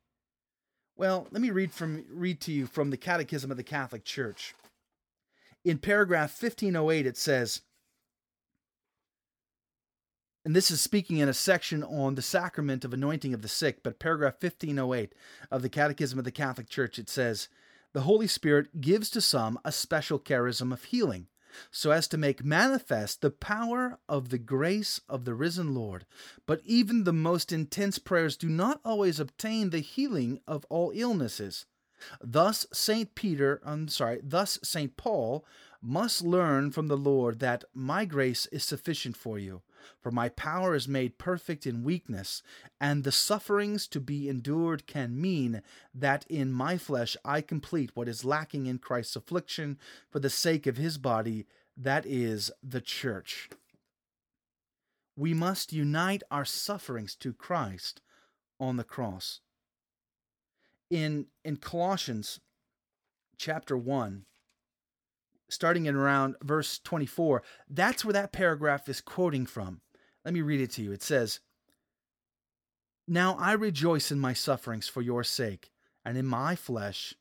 Well, 0.99 1.29
let 1.31 1.43
me 1.43 1.51
read 1.51 1.73
from 1.73 2.07
read 2.09 2.41
to 2.43 2.53
you 2.53 2.67
from 2.67 2.89
the 2.89 2.97
Catechism 2.97 3.51
of 3.51 3.59
the 3.59 3.63
Catholic 3.63 4.03
Church. 4.03 4.55
In 5.63 5.77
paragraph 5.77 6.31
1508 6.31 7.07
it 7.07 7.19
says 7.19 7.61
and 10.43 10.55
this 10.55 10.71
is 10.71 10.81
speaking 10.81 11.19
in 11.19 11.29
a 11.29 11.35
section 11.35 11.83
on 11.83 12.15
the 12.15 12.23
sacrament 12.23 12.85
of 12.85 12.95
anointing 12.95 13.35
of 13.35 13.43
the 13.43 13.49
sick, 13.49 13.83
but 13.83 13.99
paragraph 13.99 14.35
1508 14.41 15.13
of 15.51 15.61
the 15.61 15.69
Catechism 15.69 16.21
of 16.21 16.25
the 16.25 16.31
Catholic 16.31 16.69
Church 16.69 16.99
it 16.99 17.11
says, 17.11 17.49
"The 17.93 18.03
Holy 18.03 18.29
Spirit 18.29 18.81
gives 18.81 19.11
to 19.11 19.21
some 19.21 19.59
a 19.65 19.73
special 19.73 20.19
charism 20.19 20.73
of 20.73 20.85
healing." 20.85 21.27
So 21.71 21.91
as 21.91 22.09
to 22.09 22.19
make 22.19 22.45
manifest 22.45 23.21
the 23.21 23.31
power 23.31 23.99
of 24.09 24.29
the 24.29 24.39
grace 24.39 25.01
of 25.09 25.25
the 25.25 25.35
risen 25.35 25.75
Lord. 25.75 26.07
But 26.47 26.61
even 26.65 27.05
the 27.05 27.13
most 27.13 27.53
intense 27.53 27.99
prayers 27.99 28.37
do 28.37 28.49
not 28.49 28.81
always 28.85 29.21
obtain 29.21 29.71
the 29.71 29.81
healing 29.81 30.41
of 30.47 30.65
all 30.69 30.93
illnesses. 30.95 31.67
Thus 32.21 32.67
Saint 32.73 33.15
Peter, 33.15 33.61
I'm 33.65 33.89
sorry, 33.89 34.21
thus 34.23 34.59
Saint 34.63 34.97
Paul 34.97 35.45
must 35.81 36.23
learn 36.23 36.71
from 36.71 36.89
the 36.89 36.97
Lord 36.97 37.39
that 37.41 37.65
my 37.73 38.05
grace 38.05 38.47
is 38.47 38.65
sufficient 38.65 39.17
for 39.17 39.39
you, 39.39 39.63
for 40.01 40.11
my 40.11 40.29
power 40.29 40.75
is 40.75 40.89
made 40.89 41.19
perfect 41.19 41.67
in 41.67 41.85
weakness, 41.85 42.43
and 42.81 43.05
the 43.05 43.13
sufferings 43.13 43.87
to 43.89 44.01
be 44.01 44.29
endured 44.29 44.87
can 44.87 45.21
mean 45.21 45.63
that 45.95 46.27
in 46.29 46.53
my 46.53 46.77
flesh 46.79 47.17
I 47.25 47.41
complete 47.41 47.91
what 47.95 48.09
is 48.09 48.25
lacking 48.25 48.67
in 48.67 48.79
Christ's 48.79 49.17
affliction 49.17 49.79
for 50.11 50.19
the 50.19 50.31
sake 50.31 50.67
of 50.67 50.77
his 50.77 50.99
body, 50.99 51.47
that 51.77 52.05
is, 52.07 52.51
the 52.63 52.81
church. 52.81 53.49
We 55.17 55.33
must 55.33 55.73
unite 55.73 56.23
our 56.31 56.45
sufferings 56.45 57.15
to 57.17 57.33
Christ 57.33 58.03
on 58.61 58.77
the 58.77 58.85
cross. 58.85 59.41
In, 60.91 61.27
in 61.45 61.57
Colossians 61.57 62.41
chapter 63.39 63.77
1, 63.77 64.25
starting 65.49 65.87
in 65.87 65.95
around 65.95 66.37
verse 66.43 66.79
24, 66.79 67.43
that's 67.69 68.05
where 68.05 68.13
that 68.13 68.33
paragraph 68.33 68.89
is 68.89 69.01
quoting 69.01 69.47
from. 69.47 69.81
Let 70.25 70.35
me 70.35 70.41
read 70.41 70.61
it 70.61 70.73
to 70.73 70.83
you. 70.83 70.93
It 70.93 71.03
says, 71.03 71.41
Now 73.07 73.37
I 73.39 73.53
rejoice 73.53 74.11
in 74.11 74.19
my 74.19 74.33
sufferings 74.33 74.89
for 74.89 75.03
your 75.03 75.23
sake, 75.23 75.71
and 76.05 76.17
in 76.19 76.27
my 76.27 76.57
flesh 76.57 77.15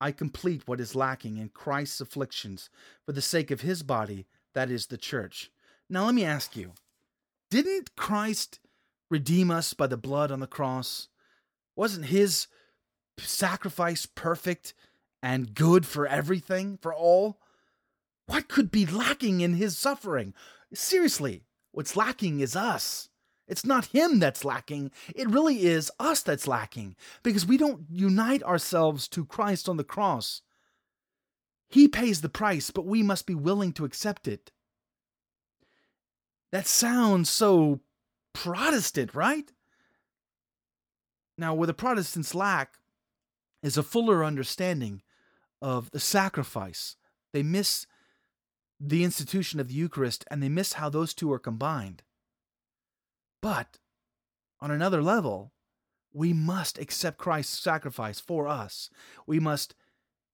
I 0.00 0.12
complete 0.12 0.66
what 0.66 0.80
is 0.80 0.94
lacking 0.94 1.38
in 1.38 1.48
Christ's 1.48 2.00
afflictions 2.00 2.70
for 3.04 3.12
the 3.12 3.22
sake 3.22 3.50
of 3.50 3.62
his 3.62 3.82
body, 3.82 4.26
that 4.54 4.70
is 4.70 4.86
the 4.86 4.96
church. 4.96 5.50
Now 5.90 6.04
let 6.04 6.14
me 6.14 6.24
ask 6.24 6.56
you, 6.56 6.72
didn't 7.50 7.96
Christ 7.96 8.60
redeem 9.10 9.50
us 9.50 9.74
by 9.74 9.86
the 9.86 9.96
blood 9.96 10.30
on 10.30 10.40
the 10.40 10.46
cross? 10.46 11.08
Wasn't 11.74 12.06
his 12.06 12.46
sacrifice 13.18 14.06
perfect 14.06 14.74
and 15.22 15.54
good 15.54 15.86
for 15.86 16.06
everything, 16.06 16.78
for 16.80 16.94
all? 16.94 17.40
What 18.28 18.48
could 18.48 18.70
be 18.70 18.84
lacking 18.84 19.40
in 19.40 19.54
his 19.54 19.78
suffering? 19.78 20.34
Seriously, 20.74 21.44
what's 21.72 21.96
lacking 21.96 22.40
is 22.40 22.54
us. 22.54 23.08
It's 23.46 23.64
not 23.64 23.86
him 23.86 24.18
that's 24.18 24.44
lacking. 24.44 24.90
It 25.14 25.30
really 25.30 25.62
is 25.62 25.90
us 25.98 26.22
that's 26.22 26.46
lacking 26.46 26.94
because 27.22 27.46
we 27.46 27.56
don't 27.56 27.86
unite 27.88 28.42
ourselves 28.42 29.08
to 29.08 29.24
Christ 29.24 29.66
on 29.66 29.78
the 29.78 29.84
cross. 29.84 30.42
He 31.70 31.88
pays 31.88 32.20
the 32.20 32.28
price, 32.28 32.70
but 32.70 32.84
we 32.84 33.02
must 33.02 33.24
be 33.26 33.34
willing 33.34 33.72
to 33.72 33.86
accept 33.86 34.28
it. 34.28 34.52
That 36.52 36.66
sounds 36.66 37.30
so 37.30 37.80
Protestant, 38.34 39.14
right? 39.14 39.50
Now, 41.38 41.54
where 41.54 41.66
the 41.66 41.72
Protestants 41.72 42.34
lack 42.34 42.74
is 43.62 43.78
a 43.78 43.82
fuller 43.82 44.22
understanding 44.22 45.00
of 45.62 45.90
the 45.92 46.00
sacrifice. 46.00 46.96
They 47.32 47.42
miss 47.42 47.86
the 48.80 49.04
institution 49.04 49.60
of 49.60 49.68
the 49.68 49.74
Eucharist 49.74 50.24
and 50.30 50.42
they 50.42 50.48
miss 50.48 50.74
how 50.74 50.88
those 50.88 51.14
two 51.14 51.32
are 51.32 51.38
combined. 51.38 52.02
But 53.40 53.78
on 54.60 54.70
another 54.70 55.02
level, 55.02 55.52
we 56.12 56.32
must 56.32 56.78
accept 56.78 57.18
Christ's 57.18 57.58
sacrifice 57.58 58.20
for 58.20 58.48
us. 58.48 58.90
We 59.26 59.38
must 59.40 59.74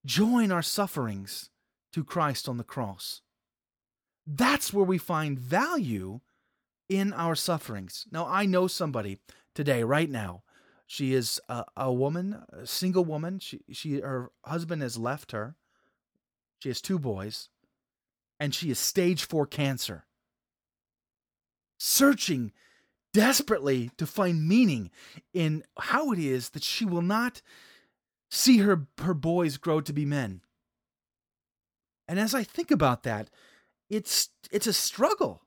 join 0.04 0.52
our 0.52 0.62
sufferings 0.62 1.50
to 1.92 2.04
Christ 2.04 2.48
on 2.48 2.58
the 2.58 2.64
cross. 2.64 3.22
That's 4.26 4.72
where 4.72 4.84
we 4.84 4.98
find 4.98 5.38
value 5.38 6.20
in 6.88 7.12
our 7.12 7.34
sufferings. 7.34 8.06
Now, 8.10 8.26
I 8.26 8.46
know 8.46 8.66
somebody 8.66 9.18
today, 9.54 9.82
right 9.82 10.10
now. 10.10 10.42
She 10.86 11.14
is 11.14 11.40
a, 11.48 11.64
a 11.76 11.92
woman, 11.92 12.42
a 12.52 12.66
single 12.66 13.04
woman. 13.04 13.38
She, 13.38 13.60
she, 13.72 14.00
her 14.00 14.30
husband 14.44 14.82
has 14.82 14.98
left 14.98 15.32
her. 15.32 15.56
She 16.60 16.68
has 16.68 16.80
two 16.80 16.98
boys, 16.98 17.48
and 18.38 18.54
she 18.54 18.70
is 18.70 18.78
stage 18.78 19.24
four 19.24 19.46
cancer. 19.46 20.04
Searching 21.78 22.52
desperately 23.12 23.90
to 23.96 24.06
find 24.06 24.46
meaning 24.46 24.90
in 25.32 25.62
how 25.78 26.12
it 26.12 26.18
is 26.18 26.50
that 26.50 26.62
she 26.62 26.84
will 26.84 27.02
not 27.02 27.40
see 28.30 28.58
her, 28.58 28.86
her 29.00 29.14
boys 29.14 29.56
grow 29.56 29.80
to 29.80 29.92
be 29.92 30.04
men. 30.04 30.40
And 32.06 32.18
as 32.18 32.34
I 32.34 32.42
think 32.42 32.70
about 32.70 33.04
that, 33.04 33.30
it's 33.88 34.28
it's 34.50 34.66
a 34.66 34.72
struggle. 34.72 35.42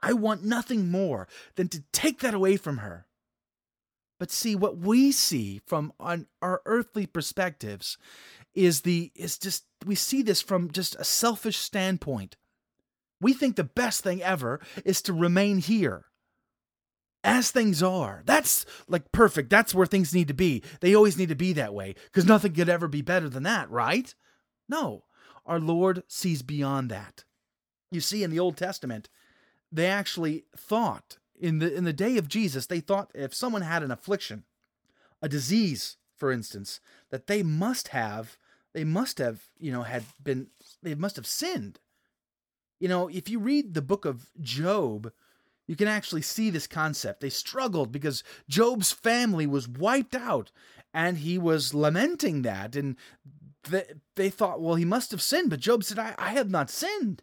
I 0.00 0.12
want 0.12 0.44
nothing 0.44 0.90
more 0.90 1.26
than 1.56 1.68
to 1.68 1.82
take 1.92 2.20
that 2.20 2.34
away 2.34 2.56
from 2.56 2.78
her. 2.78 3.07
But 4.18 4.30
see 4.30 4.56
what 4.56 4.78
we 4.78 5.12
see 5.12 5.60
from 5.66 5.92
on 6.00 6.26
our 6.42 6.60
earthly 6.66 7.06
perspectives 7.06 7.96
is 8.54 8.80
the 8.80 9.12
is 9.14 9.38
just 9.38 9.64
we 9.86 9.94
see 9.94 10.22
this 10.22 10.42
from 10.42 10.70
just 10.70 10.96
a 10.96 11.04
selfish 11.04 11.58
standpoint. 11.58 12.36
We 13.20 13.32
think 13.32 13.56
the 13.56 13.64
best 13.64 14.02
thing 14.02 14.22
ever 14.22 14.60
is 14.84 15.02
to 15.02 15.12
remain 15.12 15.58
here 15.58 16.06
as 17.24 17.50
things 17.50 17.82
are. 17.82 18.22
That's 18.26 18.64
like 18.88 19.12
perfect. 19.12 19.50
That's 19.50 19.74
where 19.74 19.86
things 19.86 20.14
need 20.14 20.28
to 20.28 20.34
be. 20.34 20.62
They 20.80 20.94
always 20.94 21.18
need 21.18 21.28
to 21.28 21.34
be 21.34 21.52
that 21.54 21.74
way 21.74 21.94
because 22.06 22.26
nothing 22.26 22.54
could 22.54 22.68
ever 22.68 22.88
be 22.88 23.02
better 23.02 23.28
than 23.28 23.44
that, 23.44 23.70
right? 23.70 24.12
No, 24.68 25.04
our 25.46 25.60
Lord 25.60 26.02
sees 26.08 26.42
beyond 26.42 26.90
that. 26.90 27.24
You 27.90 28.00
see, 28.00 28.22
in 28.22 28.30
the 28.30 28.38
Old 28.38 28.56
Testament, 28.56 29.08
they 29.72 29.86
actually 29.86 30.44
thought 30.56 31.18
in 31.40 31.58
the 31.58 31.74
in 31.74 31.84
the 31.84 31.92
day 31.92 32.16
of 32.16 32.28
Jesus, 32.28 32.66
they 32.66 32.80
thought 32.80 33.10
if 33.14 33.34
someone 33.34 33.62
had 33.62 33.82
an 33.82 33.90
affliction, 33.90 34.44
a 35.22 35.28
disease, 35.28 35.96
for 36.16 36.30
instance, 36.32 36.80
that 37.10 37.26
they 37.26 37.42
must 37.42 37.88
have 37.88 38.36
they 38.74 38.84
must 38.84 39.18
have, 39.18 39.42
you 39.58 39.72
know, 39.72 39.82
had 39.82 40.04
been 40.22 40.48
they 40.82 40.94
must 40.94 41.16
have 41.16 41.26
sinned. 41.26 41.80
You 42.80 42.88
know, 42.88 43.08
if 43.08 43.28
you 43.28 43.38
read 43.38 43.74
the 43.74 43.82
book 43.82 44.04
of 44.04 44.30
Job, 44.40 45.12
you 45.66 45.76
can 45.76 45.88
actually 45.88 46.22
see 46.22 46.50
this 46.50 46.66
concept. 46.66 47.20
They 47.20 47.30
struggled 47.30 47.92
because 47.92 48.22
Job's 48.48 48.92
family 48.92 49.46
was 49.46 49.68
wiped 49.68 50.14
out 50.14 50.50
and 50.94 51.18
he 51.18 51.38
was 51.38 51.74
lamenting 51.74 52.42
that. 52.42 52.76
And 52.76 52.96
they, 53.68 53.84
they 54.14 54.30
thought, 54.30 54.60
well, 54.60 54.76
he 54.76 54.84
must 54.84 55.10
have 55.10 55.20
sinned. 55.20 55.50
But 55.50 55.60
Job 55.60 55.84
said, 55.84 55.98
I, 55.98 56.14
I 56.18 56.30
have 56.30 56.50
not 56.50 56.70
sinned. 56.70 57.22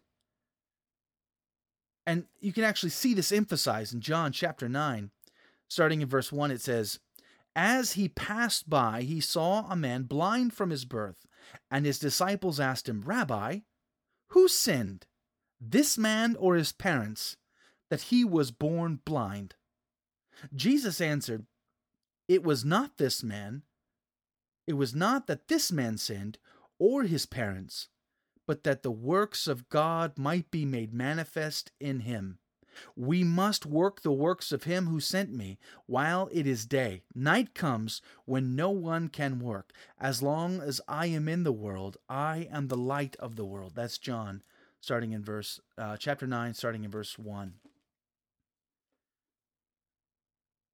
And 2.06 2.24
you 2.40 2.52
can 2.52 2.64
actually 2.64 2.90
see 2.90 3.14
this 3.14 3.32
emphasized 3.32 3.92
in 3.92 4.00
John 4.00 4.32
chapter 4.32 4.68
9. 4.68 5.10
Starting 5.68 6.00
in 6.00 6.08
verse 6.08 6.30
1, 6.30 6.52
it 6.52 6.60
says, 6.60 7.00
As 7.56 7.92
he 7.92 8.08
passed 8.08 8.70
by, 8.70 9.02
he 9.02 9.20
saw 9.20 9.66
a 9.68 9.74
man 9.74 10.04
blind 10.04 10.52
from 10.52 10.70
his 10.70 10.84
birth, 10.84 11.26
and 11.70 11.84
his 11.84 11.98
disciples 11.98 12.60
asked 12.60 12.88
him, 12.88 13.02
Rabbi, 13.04 13.60
who 14.28 14.46
sinned, 14.46 15.06
this 15.60 15.98
man 15.98 16.36
or 16.38 16.54
his 16.54 16.70
parents? 16.70 17.36
that 17.90 18.02
he 18.02 18.24
was 18.24 18.50
born 18.50 19.00
blind? 19.04 19.54
Jesus 20.54 21.00
answered, 21.00 21.46
It 22.28 22.42
was 22.42 22.64
not 22.64 22.98
this 22.98 23.22
man. 23.22 23.62
It 24.66 24.74
was 24.74 24.94
not 24.94 25.26
that 25.26 25.48
this 25.48 25.70
man 25.70 25.96
sinned, 25.96 26.38
or 26.78 27.04
his 27.04 27.26
parents, 27.26 27.88
but 28.46 28.64
that 28.64 28.82
the 28.82 28.90
works 28.90 29.46
of 29.46 29.68
God 29.68 30.18
might 30.18 30.50
be 30.50 30.64
made 30.64 30.94
manifest 30.94 31.72
in 31.80 32.00
him. 32.00 32.38
We 32.94 33.24
must 33.24 33.64
work 33.64 34.02
the 34.02 34.12
works 34.12 34.52
of 34.52 34.64
him 34.64 34.86
who 34.86 35.00
sent 35.00 35.32
me 35.32 35.58
while 35.86 36.28
it 36.30 36.46
is 36.46 36.66
day. 36.66 37.02
Night 37.14 37.54
comes 37.54 38.02
when 38.26 38.54
no 38.54 38.70
one 38.70 39.08
can 39.08 39.40
work. 39.40 39.72
As 39.98 40.22
long 40.22 40.60
as 40.60 40.80
I 40.86 41.06
am 41.06 41.26
in 41.26 41.42
the 41.42 41.52
world, 41.52 41.96
I 42.08 42.48
am 42.52 42.68
the 42.68 42.76
light 42.76 43.16
of 43.16 43.36
the 43.36 43.46
world. 43.46 43.72
That's 43.74 43.96
John, 43.96 44.42
starting 44.80 45.12
in 45.12 45.24
verse, 45.24 45.58
uh, 45.78 45.96
chapter 45.96 46.26
9, 46.26 46.52
starting 46.52 46.84
in 46.84 46.90
verse 46.90 47.18
1 47.18 47.54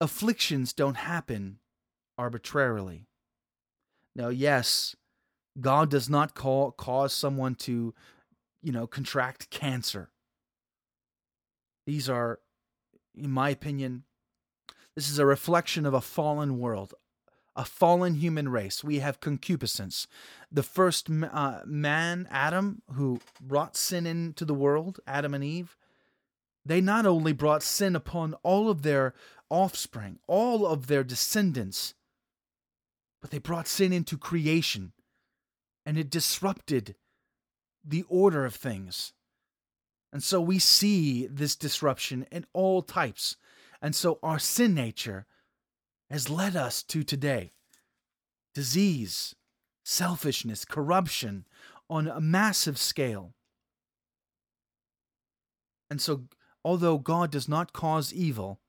afflictions 0.02 0.72
don't 0.72 0.96
happen 0.96 1.60
arbitrarily. 2.18 3.06
Now, 4.16 4.28
yes, 4.28 4.96
God 5.60 5.90
does 5.90 6.08
not 6.08 6.34
call, 6.34 6.72
cause 6.72 7.12
someone 7.12 7.54
to, 7.56 7.94
you 8.62 8.72
know, 8.72 8.86
contract 8.86 9.50
cancer. 9.50 10.10
These 11.86 12.08
are, 12.08 12.40
in 13.14 13.30
my 13.30 13.50
opinion, 13.50 14.04
this 14.94 15.10
is 15.10 15.18
a 15.18 15.26
reflection 15.26 15.86
of 15.86 15.94
a 15.94 16.00
fallen 16.00 16.58
world, 16.58 16.94
a 17.56 17.64
fallen 17.64 18.14
human 18.14 18.48
race. 18.48 18.84
We 18.84 19.00
have 19.00 19.20
concupiscence. 19.20 20.06
The 20.50 20.62
first 20.62 21.08
uh, 21.10 21.60
man, 21.64 22.28
Adam, 22.30 22.82
who 22.92 23.20
brought 23.40 23.76
sin 23.76 24.06
into 24.06 24.44
the 24.44 24.54
world, 24.54 25.00
Adam 25.06 25.34
and 25.34 25.44
Eve, 25.44 25.76
they 26.64 26.80
not 26.80 27.06
only 27.06 27.32
brought 27.32 27.62
sin 27.62 27.96
upon 27.96 28.34
all 28.42 28.70
of 28.70 28.82
their 28.82 29.14
offspring, 29.50 30.18
all 30.26 30.66
of 30.66 30.86
their 30.86 31.04
descendants. 31.04 31.94
But 33.20 33.30
they 33.30 33.38
brought 33.38 33.68
sin 33.68 33.92
into 33.92 34.16
creation, 34.16 34.92
and 35.84 35.98
it 35.98 36.10
disrupted 36.10 36.94
the 37.84 38.04
order 38.08 38.44
of 38.44 38.54
things. 38.54 39.12
And 40.12 40.22
so 40.22 40.40
we 40.40 40.58
see 40.58 41.26
this 41.26 41.56
disruption 41.56 42.26
in 42.30 42.46
all 42.52 42.82
types. 42.82 43.36
And 43.80 43.94
so 43.94 44.18
our 44.22 44.38
sin 44.38 44.74
nature 44.74 45.26
has 46.10 46.28
led 46.28 46.54
us 46.54 46.82
to 46.84 47.02
today 47.02 47.52
disease, 48.54 49.34
selfishness, 49.82 50.64
corruption 50.66 51.46
on 51.88 52.06
a 52.06 52.20
massive 52.20 52.76
scale. 52.76 53.34
And 55.90 56.00
so, 56.00 56.24
although 56.64 56.98
God 56.98 57.30
does 57.30 57.48
not 57.48 57.72
cause 57.72 58.12
evil, 58.12 58.60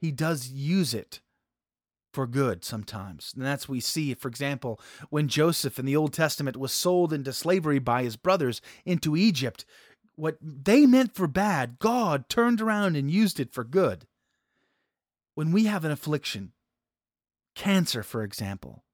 he 0.00 0.10
does 0.10 0.48
use 0.48 0.94
it 0.94 1.20
for 2.14 2.26
good 2.26 2.64
sometimes. 2.64 3.32
And 3.36 3.44
that's 3.44 3.68
we 3.68 3.80
see, 3.80 4.14
for 4.14 4.28
example, 4.28 4.80
when 5.10 5.28
Joseph 5.28 5.78
in 5.78 5.84
the 5.84 5.96
Old 5.96 6.12
Testament 6.12 6.56
was 6.56 6.72
sold 6.72 7.12
into 7.12 7.32
slavery 7.32 7.78
by 7.78 8.04
his 8.04 8.16
brothers 8.16 8.60
into 8.84 9.16
Egypt, 9.16 9.64
what 10.16 10.38
they 10.40 10.86
meant 10.86 11.14
for 11.14 11.26
bad, 11.26 11.78
God 11.78 12.28
turned 12.28 12.60
around 12.60 12.96
and 12.96 13.10
used 13.10 13.40
it 13.40 13.52
for 13.52 13.64
good. 13.64 14.06
When 15.34 15.50
we 15.50 15.64
have 15.64 15.84
an 15.84 15.90
affliction, 15.90 16.52
cancer, 17.56 18.02
for 18.02 18.22
example, 18.22 18.84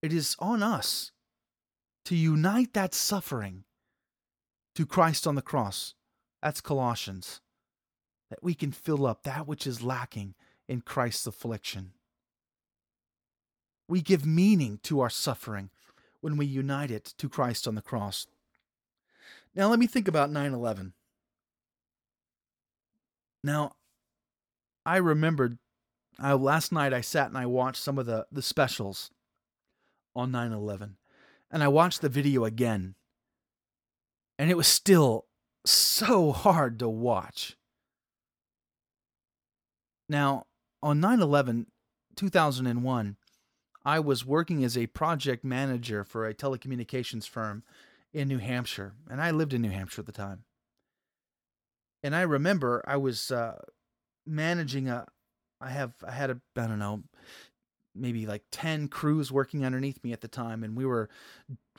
it 0.00 0.12
is 0.12 0.34
on 0.38 0.62
us 0.62 1.12
to 2.06 2.16
unite 2.16 2.72
that 2.72 2.94
suffering 2.94 3.64
to 4.74 4.86
Christ 4.86 5.26
on 5.26 5.34
the 5.34 5.42
cross. 5.42 5.94
That's 6.42 6.60
Colossians. 6.60 7.40
That 8.30 8.42
we 8.42 8.54
can 8.54 8.72
fill 8.72 9.06
up 9.06 9.24
that 9.24 9.46
which 9.46 9.66
is 9.66 9.82
lacking 9.82 10.34
in 10.68 10.82
Christ's 10.82 11.26
affliction. 11.26 11.92
We 13.88 14.02
give 14.02 14.26
meaning 14.26 14.80
to 14.84 15.00
our 15.00 15.10
suffering 15.10 15.70
when 16.20 16.36
we 16.36 16.46
unite 16.46 16.90
it 16.90 17.14
to 17.18 17.28
Christ 17.28 17.66
on 17.66 17.74
the 17.74 17.82
cross. 17.82 18.26
Now, 19.54 19.68
let 19.68 19.78
me 19.78 19.86
think 19.86 20.06
about 20.06 20.30
9 20.30 20.52
11. 20.52 20.92
Now, 23.42 23.76
I 24.84 24.96
remembered 24.98 25.58
I, 26.18 26.32
last 26.32 26.72
night 26.72 26.92
I 26.92 27.00
sat 27.00 27.28
and 27.28 27.38
I 27.38 27.46
watched 27.46 27.82
some 27.82 27.98
of 27.98 28.06
the, 28.06 28.26
the 28.32 28.42
specials 28.42 29.10
on 30.14 30.32
9 30.32 30.52
11. 30.52 30.96
And 31.50 31.62
I 31.62 31.68
watched 31.68 32.00
the 32.00 32.08
video 32.08 32.44
again. 32.44 32.94
And 34.38 34.50
it 34.50 34.56
was 34.56 34.66
still 34.66 35.26
so 35.64 36.32
hard 36.32 36.78
to 36.80 36.88
watch. 36.88 37.56
Now, 40.08 40.46
on 40.82 41.00
9 41.00 41.20
11, 41.20 41.66
2001, 42.16 43.16
I 43.84 44.00
was 44.00 44.24
working 44.24 44.64
as 44.64 44.76
a 44.76 44.86
project 44.88 45.44
manager 45.44 46.04
for 46.04 46.26
a 46.26 46.34
telecommunications 46.34 47.28
firm 47.28 47.62
in 48.12 48.28
New 48.28 48.38
Hampshire. 48.38 48.94
And 49.10 49.20
I 49.20 49.30
lived 49.30 49.54
in 49.54 49.62
New 49.62 49.70
Hampshire 49.70 50.02
at 50.02 50.06
the 50.06 50.12
time. 50.12 50.44
And 52.02 52.14
I 52.14 52.22
remember 52.22 52.84
I 52.86 52.96
was 52.96 53.30
uh, 53.30 53.60
managing 54.26 54.88
a, 54.88 55.06
I 55.60 55.70
have, 55.70 55.92
I 56.06 56.12
had 56.12 56.30
a, 56.30 56.40
I 56.56 56.66
don't 56.66 56.78
know, 56.78 57.02
maybe 57.94 58.26
like 58.26 58.42
10 58.52 58.88
crews 58.88 59.32
working 59.32 59.64
underneath 59.64 60.02
me 60.04 60.12
at 60.12 60.20
the 60.20 60.28
time. 60.28 60.62
And 60.62 60.76
we 60.76 60.86
were 60.86 61.08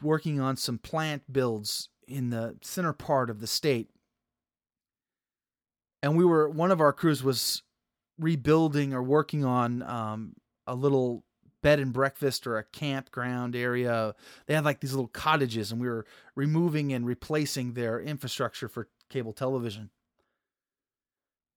working 0.02 0.40
on 0.40 0.58
some 0.58 0.78
plant 0.78 1.32
builds 1.32 1.90
in 2.08 2.32
the 2.32 2.58
center 2.62 2.94
part 2.94 3.30
of 3.30 3.40
the 3.40 3.48
state. 3.48 3.90
And 6.02 6.18
we 6.18 6.26
were, 6.26 6.50
one 6.50 6.72
of 6.72 6.82
our 6.82 6.94
crews 6.94 7.24
was 7.24 7.64
rebuilding 8.20 8.94
or 8.94 9.02
working 9.02 9.46
on 9.46 9.82
um, 9.84 10.34
a 10.68 10.76
little 10.76 11.24
bed 11.62 11.80
and 11.80 11.92
breakfast 11.94 12.48
or 12.48 12.58
a 12.58 12.64
campground 12.64 13.56
area. 13.56 14.16
They 14.48 14.54
had 14.54 14.66
like 14.66 14.80
these 14.80 14.94
little 14.94 15.08
cottages, 15.08 15.72
and 15.72 15.82
we 15.82 15.88
were 15.88 16.06
removing 16.36 16.94
and 16.94 17.06
replacing 17.06 17.74
their 17.74 18.00
infrastructure 18.00 18.68
for 18.68 18.88
cable 19.10 19.34
television. 19.34 19.90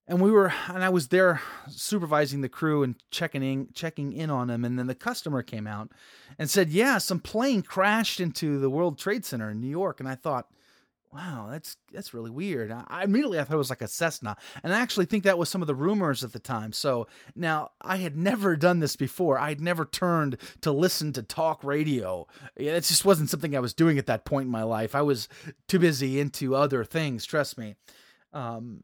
And 0.09 0.21
we 0.21 0.33
were, 0.33 0.53
and 0.67 0.83
I 0.83 0.89
was 0.89 1.09
there 1.09 1.41
supervising 1.69 2.41
the 2.41 2.49
crew 2.49 2.83
and 2.83 2.97
checking 3.11 3.43
in, 3.43 3.69
checking 3.73 4.13
in 4.13 4.31
on 4.31 4.49
them. 4.49 4.65
And 4.65 4.77
then 4.77 4.89
the 4.89 4.97
customer 4.97 5.43
came 5.43 5.67
out 5.67 5.93
and 6.39 6.51
said, 6.51 6.71
"Yeah, 6.71 6.99
some 6.99 7.21
plane 7.21 7.63
crashed 7.63 8.19
into 8.19 8.59
the 8.59 8.71
World 8.71 8.99
Trade 8.99 9.25
Center 9.25 9.51
in 9.51 9.61
New 9.61 9.69
York." 9.69 10.01
And 10.01 10.09
I 10.09 10.17
thought, 10.17 10.49
wow, 11.13 11.49
that's 11.51 11.77
that's 11.93 12.15
really 12.15 12.31
weird. 12.31 12.71
I, 12.73 13.03
immediately 13.05 13.39
I 13.39 13.45
thought 13.45 13.55
it 13.55 13.59
was 13.59 13.71
like 13.71 13.83
a 13.83 13.89
Cessna, 13.89 14.37
and 14.63 14.73
I 14.73 14.81
actually 14.81 15.05
think 15.05 15.25
that 15.25 15.39
was 15.39 15.49
some 15.49 15.61
of 15.61 15.69
the 15.69 15.75
rumors 15.75 16.25
at 16.25 16.33
the 16.33 16.39
time. 16.39 16.73
So 16.73 17.07
now 17.35 17.71
I 17.83 17.97
had 17.97 18.17
never 18.17 18.57
done 18.57 18.81
this 18.81 18.97
before. 18.97 19.39
I 19.39 19.51
had 19.51 19.61
never 19.61 19.85
turned 19.85 20.39
to 20.63 20.73
listen 20.73 21.13
to 21.13 21.23
talk 21.23 21.63
radio. 21.63 22.27
It 22.57 22.81
just 22.81 23.05
wasn't 23.05 23.29
something 23.29 23.55
I 23.55 23.61
was 23.61 23.75
doing 23.75 23.99
at 23.99 24.07
that 24.07 24.25
point 24.25 24.47
in 24.47 24.53
my 24.53 24.63
life. 24.63 24.95
I 24.95 25.03
was 25.03 25.29
too 25.69 25.79
busy 25.79 26.19
into 26.19 26.55
other 26.55 26.85
things. 26.85 27.27
Trust 27.27 27.59
me. 27.59 27.75
Um, 28.33 28.83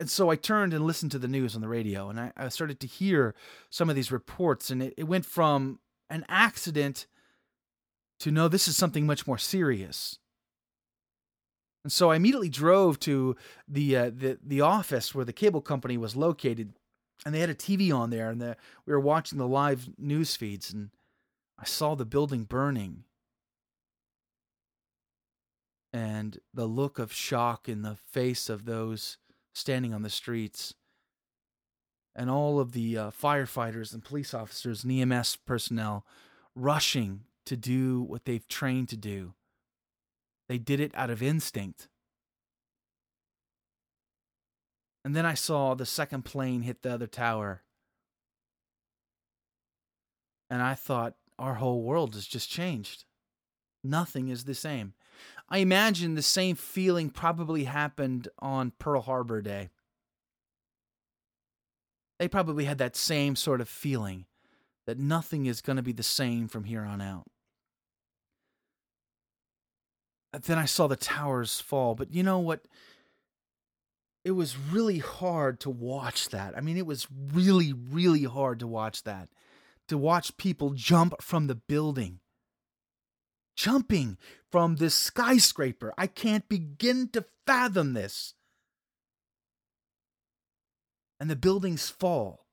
and 0.00 0.10
so 0.10 0.30
I 0.30 0.36
turned 0.36 0.74
and 0.74 0.84
listened 0.84 1.12
to 1.12 1.20
the 1.20 1.28
news 1.28 1.54
on 1.54 1.60
the 1.60 1.68
radio, 1.68 2.10
and 2.10 2.18
I, 2.18 2.32
I 2.36 2.48
started 2.48 2.80
to 2.80 2.88
hear 2.88 3.36
some 3.70 3.88
of 3.88 3.94
these 3.94 4.10
reports, 4.10 4.70
and 4.70 4.82
it, 4.82 4.94
it 4.96 5.04
went 5.04 5.24
from 5.24 5.78
an 6.10 6.24
accident 6.28 7.06
to 8.18 8.32
no, 8.32 8.48
this 8.48 8.66
is 8.66 8.76
something 8.76 9.06
much 9.06 9.26
more 9.26 9.38
serious 9.38 10.18
and 11.84 11.92
so 11.92 12.10
I 12.10 12.16
immediately 12.16 12.48
drove 12.48 12.98
to 13.00 13.36
the 13.68 13.96
uh, 13.96 14.10
the 14.10 14.38
the 14.42 14.62
office 14.62 15.14
where 15.14 15.24
the 15.24 15.32
cable 15.32 15.60
company 15.60 15.98
was 15.98 16.16
located, 16.16 16.72
and 17.24 17.34
they 17.34 17.40
had 17.40 17.50
a 17.50 17.54
TV 17.54 17.94
on 17.94 18.10
there, 18.10 18.30
and 18.30 18.40
the, 18.40 18.56
we 18.86 18.92
were 18.92 19.00
watching 19.00 19.38
the 19.38 19.46
live 19.46 19.90
news 19.98 20.34
feeds, 20.34 20.72
and 20.72 20.90
I 21.58 21.66
saw 21.66 21.94
the 21.94 22.06
building 22.06 22.44
burning, 22.44 23.04
and 25.92 26.38
the 26.54 26.66
look 26.66 26.98
of 26.98 27.12
shock 27.12 27.68
in 27.68 27.82
the 27.82 27.98
face 28.10 28.48
of 28.48 28.64
those 28.64 29.18
standing 29.54 29.92
on 29.92 30.02
the 30.02 30.10
streets, 30.10 30.74
and 32.16 32.30
all 32.30 32.58
of 32.58 32.72
the 32.72 32.96
uh, 32.96 33.10
firefighters 33.10 33.92
and 33.92 34.02
police 34.02 34.32
officers 34.32 34.84
and 34.84 34.92
EMS 34.92 35.36
personnel 35.44 36.06
rushing 36.54 37.24
to 37.44 37.58
do 37.58 38.00
what 38.00 38.24
they've 38.24 38.48
trained 38.48 38.88
to 38.88 38.96
do 38.96 39.34
they 40.48 40.58
did 40.58 40.80
it 40.80 40.92
out 40.94 41.10
of 41.10 41.22
instinct. 41.22 41.88
And 45.04 45.14
then 45.14 45.26
I 45.26 45.34
saw 45.34 45.74
the 45.74 45.86
second 45.86 46.24
plane 46.24 46.62
hit 46.62 46.82
the 46.82 46.92
other 46.92 47.06
tower. 47.06 47.62
And 50.48 50.62
I 50.62 50.74
thought, 50.74 51.14
our 51.38 51.54
whole 51.54 51.82
world 51.82 52.14
has 52.14 52.26
just 52.26 52.48
changed. 52.48 53.04
Nothing 53.82 54.28
is 54.28 54.44
the 54.44 54.54
same. 54.54 54.94
I 55.48 55.58
imagine 55.58 56.14
the 56.14 56.22
same 56.22 56.56
feeling 56.56 57.10
probably 57.10 57.64
happened 57.64 58.28
on 58.38 58.72
Pearl 58.78 59.02
Harbor 59.02 59.42
Day. 59.42 59.70
They 62.18 62.28
probably 62.28 62.64
had 62.64 62.78
that 62.78 62.96
same 62.96 63.36
sort 63.36 63.60
of 63.60 63.68
feeling 63.68 64.26
that 64.86 64.98
nothing 64.98 65.46
is 65.46 65.60
going 65.60 65.76
to 65.76 65.82
be 65.82 65.92
the 65.92 66.02
same 66.02 66.48
from 66.48 66.64
here 66.64 66.82
on 66.82 67.00
out 67.00 67.26
then 70.42 70.58
I 70.58 70.64
saw 70.64 70.86
the 70.86 70.96
towers 70.96 71.60
fall. 71.60 71.94
But 71.94 72.12
you 72.12 72.22
know 72.22 72.38
what? 72.38 72.66
It 74.24 74.32
was 74.32 74.56
really 74.56 74.98
hard 74.98 75.60
to 75.60 75.70
watch 75.70 76.30
that. 76.30 76.56
I 76.56 76.60
mean, 76.60 76.76
it 76.76 76.86
was 76.86 77.06
really, 77.32 77.72
really 77.72 78.24
hard 78.24 78.58
to 78.60 78.66
watch 78.66 79.02
that. 79.04 79.28
To 79.88 79.98
watch 79.98 80.36
people 80.36 80.70
jump 80.70 81.20
from 81.22 81.46
the 81.46 81.54
building. 81.54 82.20
Jumping 83.56 84.18
from 84.50 84.76
this 84.76 84.94
skyscraper. 84.94 85.92
I 85.96 86.06
can't 86.06 86.48
begin 86.48 87.08
to 87.10 87.24
fathom 87.46 87.92
this. 87.92 88.34
And 91.20 91.30
the 91.30 91.36
buildings 91.36 91.88
fall. 91.88 92.46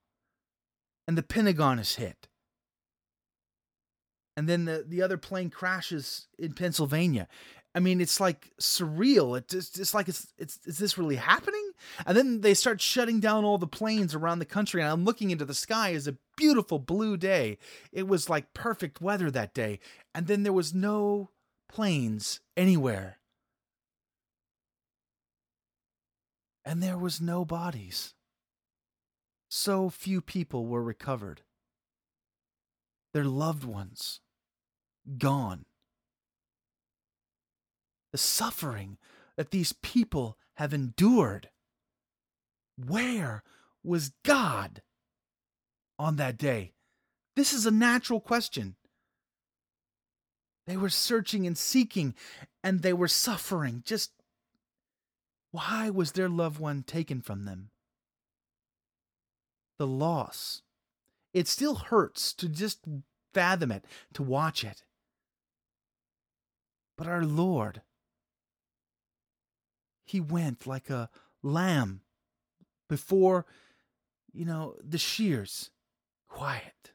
And 1.07 1.17
the 1.17 1.23
Pentagon 1.23 1.79
is 1.79 1.95
hit 1.95 2.27
and 4.37 4.47
then 4.47 4.65
the, 4.65 4.85
the 4.87 5.01
other 5.01 5.17
plane 5.17 5.49
crashes 5.49 6.27
in 6.39 6.53
Pennsylvania. 6.53 7.27
I 7.73 7.79
mean, 7.79 8.01
it's 8.01 8.19
like 8.19 8.51
surreal. 8.59 9.37
It's 9.37 9.79
it's 9.79 9.93
like 9.93 10.09
it's 10.09 10.33
it's 10.37 10.59
is 10.65 10.77
this 10.77 10.97
really 10.97 11.15
happening? 11.15 11.71
And 12.05 12.17
then 12.17 12.41
they 12.41 12.53
start 12.53 12.81
shutting 12.81 13.19
down 13.21 13.45
all 13.45 13.57
the 13.57 13.67
planes 13.67 14.13
around 14.13 14.39
the 14.39 14.45
country, 14.45 14.81
and 14.81 14.89
I'm 14.89 15.05
looking 15.05 15.31
into 15.31 15.45
the 15.45 15.53
sky 15.53 15.93
as 15.93 16.07
a 16.07 16.17
beautiful 16.35 16.79
blue 16.79 17.15
day. 17.15 17.57
It 17.93 18.07
was 18.07 18.29
like 18.29 18.53
perfect 18.53 18.99
weather 19.01 19.31
that 19.31 19.53
day, 19.53 19.79
and 20.13 20.27
then 20.27 20.43
there 20.43 20.53
was 20.53 20.73
no 20.73 21.29
planes 21.69 22.41
anywhere, 22.57 23.19
and 26.65 26.83
there 26.83 26.97
was 26.97 27.21
no 27.21 27.45
bodies. 27.45 28.13
So 29.49 29.89
few 29.89 30.21
people 30.21 30.65
were 30.65 30.83
recovered. 30.83 31.41
Their 33.13 33.25
loved 33.25 33.63
ones 33.63 34.19
gone 35.17 35.65
the 38.11 38.17
suffering 38.17 38.97
that 39.37 39.51
these 39.51 39.73
people 39.73 40.37
have 40.55 40.73
endured. 40.73 41.49
Where 42.77 43.43
was 43.83 44.11
God 44.23 44.81
on 45.97 46.17
that 46.17 46.37
day? 46.37 46.73
This 47.35 47.53
is 47.53 47.65
a 47.65 47.71
natural 47.71 48.19
question. 48.19 48.75
They 50.67 50.77
were 50.77 50.89
searching 50.89 51.47
and 51.47 51.57
seeking, 51.57 52.13
and 52.63 52.81
they 52.81 52.93
were 52.93 53.07
suffering. 53.07 53.83
Just 53.85 54.11
why 55.51 55.89
was 55.89 56.11
their 56.11 56.29
loved 56.29 56.59
one 56.59 56.83
taken 56.83 57.21
from 57.21 57.45
them? 57.45 57.71
The 59.79 59.87
loss. 59.87 60.61
It 61.33 61.47
still 61.47 61.75
hurts 61.75 62.33
to 62.35 62.47
just 62.47 62.79
fathom 63.33 63.71
it, 63.71 63.85
to 64.13 64.23
watch 64.23 64.63
it. 64.63 64.83
But 66.97 67.07
our 67.07 67.23
Lord, 67.23 67.81
he 70.11 70.19
went 70.19 70.67
like 70.67 70.89
a 70.89 71.09
lamb 71.41 72.01
before, 72.89 73.45
you 74.33 74.43
know, 74.43 74.75
the 74.83 74.97
shears, 74.97 75.69
quiet. 76.27 76.91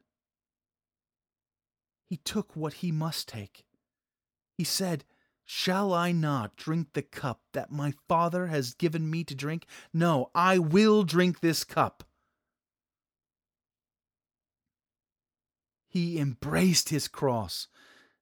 He 2.04 2.18
took 2.18 2.54
what 2.54 2.74
he 2.74 2.92
must 2.92 3.26
take. 3.26 3.64
He 4.58 4.64
said, 4.64 5.04
Shall 5.46 5.94
I 5.94 6.12
not 6.12 6.56
drink 6.56 6.88
the 6.92 7.02
cup 7.02 7.40
that 7.54 7.72
my 7.72 7.94
Father 8.06 8.48
has 8.48 8.74
given 8.74 9.08
me 9.08 9.24
to 9.24 9.34
drink? 9.34 9.64
No, 9.94 10.30
I 10.34 10.58
will 10.58 11.02
drink 11.02 11.40
this 11.40 11.64
cup. 11.64 12.04
He 15.88 16.18
embraced 16.18 16.90
his 16.90 17.08
cross 17.08 17.68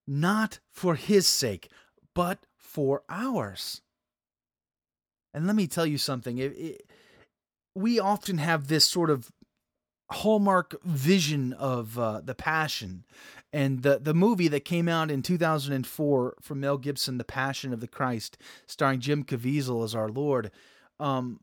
not 0.06 0.60
for 0.70 0.94
his 0.94 1.26
sake, 1.26 1.68
but 2.14 2.46
for 2.56 3.02
ours. 3.08 3.80
And 5.34 5.46
let 5.46 5.56
me 5.56 5.66
tell 5.66 5.84
you 5.84 5.98
something. 5.98 6.38
It, 6.38 6.52
it, 6.56 6.90
we 7.74 7.98
often 7.98 8.38
have 8.38 8.68
this 8.68 8.86
sort 8.86 9.10
of 9.10 9.30
hallmark 10.10 10.80
vision 10.84 11.52
of 11.54 11.98
uh, 11.98 12.20
the 12.22 12.34
passion 12.34 13.04
and 13.52 13.82
the 13.82 13.98
the 13.98 14.14
movie 14.14 14.48
that 14.48 14.64
came 14.64 14.88
out 14.88 15.10
in 15.10 15.22
2004 15.22 16.36
from 16.40 16.60
Mel 16.60 16.76
Gibson 16.76 17.18
The 17.18 17.24
Passion 17.24 17.72
of 17.72 17.80
the 17.80 17.88
Christ 17.88 18.36
starring 18.66 19.00
Jim 19.00 19.24
Caviezel 19.24 19.82
as 19.82 19.94
our 19.94 20.08
Lord 20.08 20.50
um, 21.00 21.40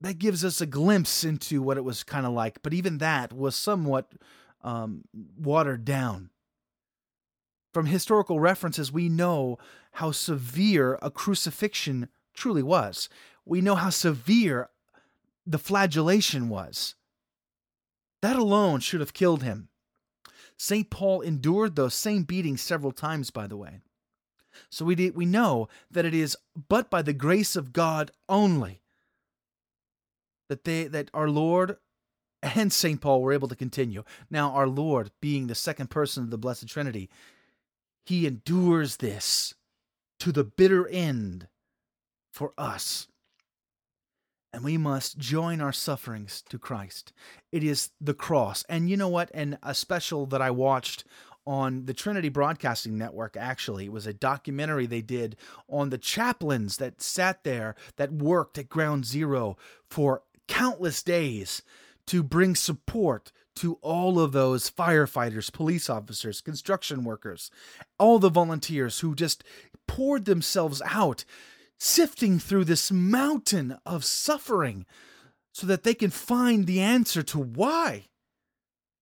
that 0.00 0.18
gives 0.18 0.44
us 0.44 0.60
a 0.60 0.66
glimpse 0.66 1.24
into 1.24 1.62
what 1.62 1.78
it 1.78 1.84
was 1.84 2.04
kind 2.04 2.26
of 2.26 2.32
like 2.32 2.62
but 2.62 2.74
even 2.74 2.98
that 2.98 3.32
was 3.32 3.56
somewhat 3.56 4.12
um, 4.62 5.04
watered 5.38 5.84
down 5.84 6.30
from 7.72 7.86
historical 7.86 8.38
references 8.38 8.92
we 8.92 9.08
know 9.08 9.58
how 9.92 10.10
severe 10.10 10.98
a 11.00 11.10
crucifixion 11.10 12.08
truly 12.34 12.62
was 12.62 13.08
we 13.44 13.60
know 13.60 13.74
how 13.74 13.90
severe 13.90 14.70
the 15.46 15.58
flagellation 15.58 16.48
was 16.48 16.94
that 18.22 18.36
alone 18.36 18.80
should 18.80 19.00
have 19.00 19.12
killed 19.12 19.42
him. 19.42 19.68
St. 20.56 20.88
Paul 20.90 21.20
endured 21.20 21.74
those 21.74 21.94
same 21.94 22.22
beatings 22.22 22.62
several 22.62 22.92
times, 22.92 23.30
by 23.30 23.48
the 23.48 23.56
way. 23.56 23.80
So 24.70 24.84
we, 24.84 25.10
we 25.10 25.26
know 25.26 25.68
that 25.90 26.04
it 26.04 26.14
is 26.14 26.36
but 26.68 26.88
by 26.88 27.02
the 27.02 27.12
grace 27.12 27.56
of 27.56 27.72
God 27.72 28.12
only 28.28 28.80
that 30.48 30.64
they 30.64 30.86
that 30.86 31.10
our 31.14 31.28
Lord 31.28 31.78
and 32.42 32.72
St. 32.72 33.00
Paul 33.00 33.22
were 33.22 33.32
able 33.32 33.48
to 33.48 33.56
continue. 33.56 34.04
Now, 34.30 34.50
our 34.52 34.66
Lord, 34.66 35.10
being 35.20 35.46
the 35.46 35.54
second 35.54 35.90
person 35.90 36.24
of 36.24 36.30
the 36.30 36.38
Blessed 36.38 36.68
Trinity, 36.68 37.08
he 38.04 38.26
endures 38.26 38.96
this 38.96 39.54
to 40.20 40.32
the 40.32 40.44
bitter 40.44 40.86
end 40.88 41.48
for 42.32 42.52
us 42.58 43.08
and 44.52 44.62
we 44.62 44.76
must 44.76 45.18
join 45.18 45.60
our 45.60 45.72
sufferings 45.72 46.42
to 46.50 46.58
Christ. 46.58 47.12
It 47.50 47.64
is 47.64 47.90
the 48.00 48.14
cross. 48.14 48.64
And 48.68 48.90
you 48.90 48.96
know 48.96 49.08
what? 49.08 49.30
And 49.32 49.58
a 49.62 49.74
special 49.74 50.26
that 50.26 50.42
I 50.42 50.50
watched 50.50 51.04
on 51.46 51.86
the 51.86 51.94
Trinity 51.94 52.28
Broadcasting 52.28 52.96
Network, 52.96 53.36
actually, 53.36 53.86
it 53.86 53.92
was 53.92 54.06
a 54.06 54.12
documentary 54.12 54.86
they 54.86 55.00
did 55.00 55.36
on 55.68 55.90
the 55.90 55.98
chaplains 55.98 56.76
that 56.76 57.00
sat 57.02 57.44
there, 57.44 57.74
that 57.96 58.12
worked 58.12 58.58
at 58.58 58.68
Ground 58.68 59.06
Zero 59.06 59.56
for 59.90 60.22
countless 60.48 61.02
days 61.02 61.62
to 62.06 62.22
bring 62.22 62.54
support 62.54 63.32
to 63.56 63.78
all 63.80 64.20
of 64.20 64.32
those 64.32 64.70
firefighters, 64.70 65.52
police 65.52 65.90
officers, 65.90 66.40
construction 66.40 67.04
workers, 67.04 67.50
all 67.98 68.18
the 68.18 68.30
volunteers 68.30 69.00
who 69.00 69.14
just 69.14 69.44
poured 69.86 70.24
themselves 70.24 70.80
out 70.86 71.24
sifting 71.82 72.38
through 72.38 72.64
this 72.64 72.92
mountain 72.92 73.76
of 73.84 74.04
suffering 74.04 74.86
so 75.52 75.66
that 75.66 75.82
they 75.82 75.94
can 75.94 76.10
find 76.10 76.64
the 76.64 76.80
answer 76.80 77.24
to 77.24 77.40
why. 77.40 78.06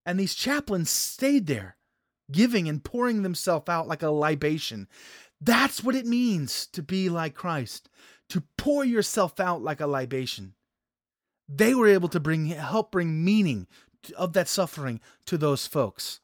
And 0.07 0.19
these 0.19 0.35
chaplains 0.35 0.89
stayed 0.89 1.47
there, 1.47 1.77
giving 2.33 2.71
and 2.71 2.83
pouring 2.83 3.23
themselves 3.23 3.69
out 3.69 3.87
like 3.87 4.03
a 4.03 4.09
libation. 4.09 4.89
That's 5.43 5.85
what 5.85 5.95
it 5.95 6.07
means 6.07 6.67
to 6.69 6.83
be 6.83 7.11
like 7.11 7.35
Christ, 7.35 7.91
to 8.31 8.45
pour 8.57 8.83
yourself 8.83 9.39
out 9.39 9.61
like 9.61 9.83
a 9.83 9.87
libation. 9.87 10.55
They 11.47 11.75
were 11.75 11.89
able 11.89 12.09
to 12.09 12.19
bring 12.19 12.47
help 12.47 12.93
bring 12.93 13.23
meaning 13.23 13.67
of 14.17 14.33
that 14.33 14.49
suffering 14.49 15.01
to 15.27 15.37
those 15.37 15.67
folks. 15.67 16.21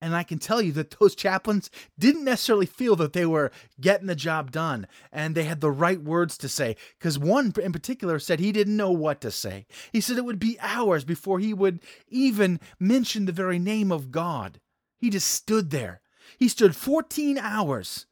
And 0.00 0.14
I 0.14 0.22
can 0.22 0.38
tell 0.38 0.62
you 0.62 0.70
that 0.72 0.96
those 0.98 1.14
chaplains 1.16 1.70
didn't 1.98 2.24
necessarily 2.24 2.66
feel 2.66 2.94
that 2.96 3.14
they 3.14 3.26
were 3.26 3.50
getting 3.80 4.06
the 4.06 4.14
job 4.14 4.52
done 4.52 4.86
and 5.10 5.34
they 5.34 5.44
had 5.44 5.60
the 5.60 5.72
right 5.72 6.00
words 6.00 6.38
to 6.38 6.48
say. 6.48 6.76
Because 6.98 7.18
one 7.18 7.52
in 7.60 7.72
particular 7.72 8.18
said 8.20 8.38
he 8.38 8.52
didn't 8.52 8.76
know 8.76 8.92
what 8.92 9.20
to 9.22 9.30
say. 9.30 9.66
He 9.92 10.00
said 10.00 10.16
it 10.16 10.24
would 10.24 10.38
be 10.38 10.58
hours 10.60 11.04
before 11.04 11.40
he 11.40 11.52
would 11.52 11.80
even 12.08 12.60
mention 12.78 13.24
the 13.24 13.32
very 13.32 13.58
name 13.58 13.90
of 13.90 14.12
God. 14.12 14.60
He 14.98 15.10
just 15.10 15.30
stood 15.30 15.70
there. 15.70 16.00
He 16.38 16.48
stood 16.48 16.76
14 16.76 17.38
hours 17.38 18.06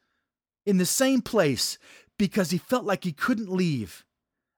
in 0.64 0.79
the 0.79 0.87
same 0.87 1.22
place 1.22 1.79
because 2.18 2.51
he 2.51 2.59
felt 2.59 2.85
like 2.85 3.05
he 3.05 3.12
couldn't 3.12 3.53
leave 3.53 4.05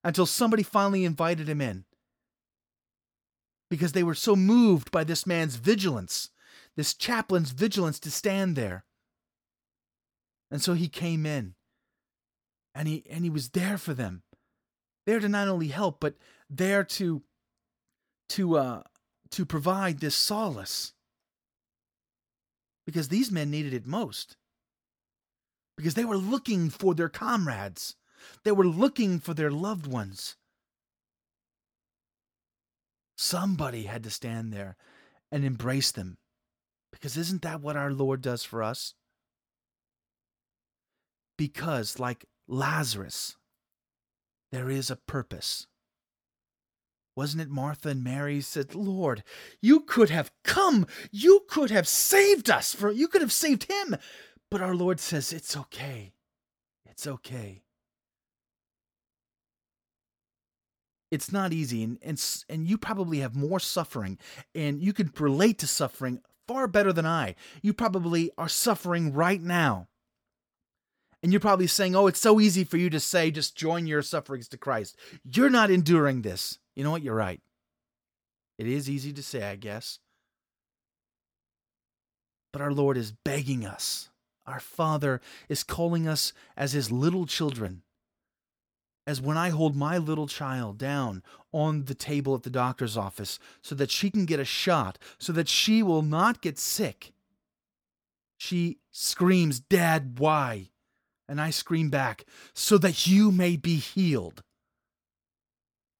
until 0.02 0.26
somebody 0.26 0.62
finally 0.62 1.04
invited 1.04 1.48
him 1.48 1.60
in. 1.60 1.84
Because 3.68 3.92
they 3.92 4.02
were 4.02 4.14
so 4.14 4.34
moved 4.34 4.90
by 4.90 5.04
this 5.04 5.26
man's 5.26 5.56
vigilance 5.56 6.30
this 6.78 6.94
chaplain's 6.94 7.50
vigilance 7.50 7.98
to 7.98 8.08
stand 8.08 8.54
there. 8.54 8.84
And 10.48 10.62
so 10.62 10.74
he 10.74 10.88
came 10.88 11.26
in 11.26 11.56
and 12.72 12.86
he 12.86 13.02
and 13.10 13.24
he 13.24 13.30
was 13.30 13.48
there 13.48 13.76
for 13.76 13.94
them. 13.94 14.22
There 15.04 15.18
to 15.18 15.28
not 15.28 15.48
only 15.48 15.68
help, 15.68 15.98
but 15.98 16.14
there 16.48 16.84
to 16.84 17.24
to 18.28 18.56
uh 18.58 18.82
to 19.32 19.44
provide 19.44 19.98
this 19.98 20.14
solace. 20.14 20.92
Because 22.86 23.08
these 23.08 23.32
men 23.32 23.50
needed 23.50 23.74
it 23.74 23.84
most. 23.84 24.36
Because 25.76 25.94
they 25.94 26.04
were 26.04 26.16
looking 26.16 26.70
for 26.70 26.94
their 26.94 27.08
comrades. 27.08 27.96
They 28.44 28.52
were 28.52 28.66
looking 28.68 29.18
for 29.18 29.34
their 29.34 29.50
loved 29.50 29.88
ones. 29.88 30.36
Somebody 33.16 33.82
had 33.82 34.04
to 34.04 34.10
stand 34.10 34.52
there 34.52 34.76
and 35.32 35.44
embrace 35.44 35.90
them 35.90 36.18
because 36.92 37.16
isn't 37.16 37.42
that 37.42 37.60
what 37.60 37.76
our 37.76 37.92
Lord 37.92 38.22
does 38.22 38.44
for 38.44 38.62
us? 38.62 38.94
Because, 41.36 41.98
like 41.98 42.24
Lazarus, 42.46 43.36
there 44.50 44.70
is 44.70 44.90
a 44.90 44.96
purpose. 44.96 45.66
Wasn't 47.14 47.42
it 47.42 47.50
Martha 47.50 47.90
and 47.90 48.04
Mary 48.04 48.40
said, 48.40 48.74
Lord, 48.74 49.24
you 49.60 49.80
could 49.80 50.10
have 50.10 50.30
come. 50.44 50.86
You 51.10 51.44
could 51.48 51.70
have 51.70 51.88
saved 51.88 52.48
us. 52.48 52.74
For 52.74 52.90
you 52.90 53.08
could 53.08 53.22
have 53.22 53.32
saved 53.32 53.64
him. 53.64 53.96
But 54.50 54.62
our 54.62 54.74
Lord 54.74 55.00
says, 55.00 55.32
It's 55.32 55.56
okay. 55.56 56.12
It's 56.86 57.06
okay. 57.06 57.62
It's 61.10 61.32
not 61.32 61.52
easy, 61.52 61.82
and, 61.82 61.98
and 62.02 62.22
and 62.50 62.68
you 62.68 62.76
probably 62.76 63.20
have 63.20 63.34
more 63.34 63.60
suffering, 63.60 64.18
and 64.54 64.82
you 64.82 64.92
could 64.92 65.18
relate 65.18 65.58
to 65.58 65.66
suffering 65.66 66.20
far 66.48 66.66
better 66.66 66.92
than 66.92 67.06
I. 67.06 67.36
You 67.62 67.72
probably 67.72 68.32
are 68.36 68.48
suffering 68.48 69.12
right 69.12 69.40
now. 69.40 69.86
And 71.22 71.32
you're 71.32 71.40
probably 71.40 71.66
saying, 71.66 71.94
oh, 71.94 72.06
it's 72.06 72.20
so 72.20 72.40
easy 72.40 72.64
for 72.64 72.76
you 72.76 72.90
to 72.90 73.00
say, 73.00 73.30
just 73.30 73.56
join 73.56 73.86
your 73.86 74.02
sufferings 74.02 74.48
to 74.48 74.56
Christ. 74.56 74.96
You're 75.24 75.50
not 75.50 75.70
enduring 75.70 76.22
this. 76.22 76.58
You 76.74 76.84
know 76.84 76.92
what? 76.92 77.02
You're 77.02 77.14
right. 77.14 77.40
It 78.58 78.66
is 78.66 78.88
easy 78.88 79.12
to 79.12 79.22
say, 79.22 79.42
I 79.42 79.56
guess. 79.56 79.98
But 82.52 82.62
our 82.62 82.72
Lord 82.72 82.96
is 82.96 83.12
begging 83.12 83.66
us. 83.66 84.10
Our 84.46 84.60
Father 84.60 85.20
is 85.48 85.62
calling 85.62 86.08
us 86.08 86.32
as 86.56 86.72
His 86.72 86.90
little 86.90 87.26
children 87.26 87.82
as 89.08 89.22
when 89.22 89.38
I 89.38 89.48
hold 89.48 89.74
my 89.74 89.96
little 89.96 90.26
child 90.26 90.76
down 90.76 91.22
on 91.50 91.86
the 91.86 91.94
table 91.94 92.34
at 92.34 92.42
the 92.42 92.50
doctor's 92.50 92.94
office 92.94 93.38
so 93.62 93.74
that 93.74 93.90
she 93.90 94.10
can 94.10 94.26
get 94.26 94.38
a 94.38 94.44
shot, 94.44 94.98
so 95.16 95.32
that 95.32 95.48
she 95.48 95.82
will 95.82 96.02
not 96.02 96.42
get 96.42 96.58
sick. 96.58 97.14
She 98.36 98.80
screams, 98.90 99.60
Dad, 99.60 100.18
why? 100.18 100.68
And 101.26 101.40
I 101.40 101.48
scream 101.48 101.88
back, 101.88 102.26
so 102.52 102.76
that 102.76 103.06
you 103.06 103.32
may 103.32 103.56
be 103.56 103.76
healed. 103.76 104.42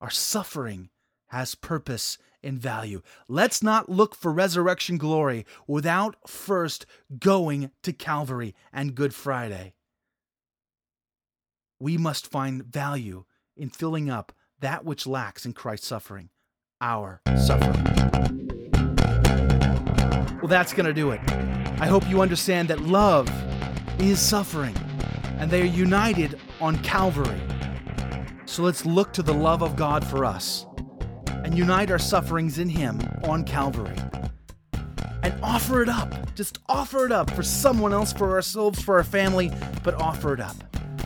Our 0.03 0.11
suffering 0.11 0.91
has 1.29 1.55
purpose 1.55 2.19
and 2.43 2.59
value. 2.59 3.01
Let's 3.27 3.63
not 3.63 3.89
look 3.89 4.15
for 4.15 4.31
resurrection 4.31 4.99
glory 4.99 5.47
without 5.67 6.29
first 6.29 6.85
going 7.19 7.71
to 7.85 7.95
Calvary 7.95 8.55
and 8.71 8.95
Good 8.95 9.15
Friday 9.15 9.73
we 11.81 11.97
must 11.97 12.27
find 12.27 12.65
value 12.65 13.25
in 13.57 13.71
filling 13.71 14.11
up 14.11 14.33
that 14.61 14.85
which 14.85 15.07
lacks 15.07 15.47
in 15.47 15.53
Christ's 15.53 15.87
suffering, 15.87 16.31
our 16.81 17.21
suffering. 17.37 17.85
Well, 20.39 20.49
that's 20.49 20.73
going 20.73 20.87
to 20.87 20.95
do 20.95 21.11
it. 21.11 21.21
I 21.81 21.87
hope 21.87 22.09
you 22.09 22.21
understand 22.21 22.69
that 22.69 22.81
love 22.81 23.29
is 24.01 24.21
suffering 24.21 24.77
and 25.39 25.51
they 25.51 25.63
are 25.63 25.67
united 25.67 26.39
on 26.61 26.79
Calvary. 26.83 27.41
So 28.47 28.63
let's 28.63 28.85
look 28.85 29.13
to 29.13 29.23
the 29.23 29.35
love 29.35 29.63
of 29.63 29.77
God 29.77 30.05
for 30.05 30.25
us 30.25 30.67
and 31.29 31.57
unite 31.57 31.91
our 31.91 31.99
sufferings 31.99 32.59
in 32.59 32.69
Him 32.69 33.01
on 33.25 33.45
Calvary. 33.45 33.97
And 35.23 35.35
offer 35.43 35.83
it 35.83 35.89
up. 35.89 36.35
Just 36.35 36.59
offer 36.69 37.05
it 37.05 37.13
up 37.13 37.31
for 37.31 37.43
someone 37.43 37.93
else, 37.93 38.13
for 38.13 38.31
ourselves, 38.31 38.81
for 38.81 38.97
our 38.97 39.05
family, 39.05 39.53
but 39.83 39.95
offer 39.95 40.33
it 40.33 40.41
up 40.41 40.57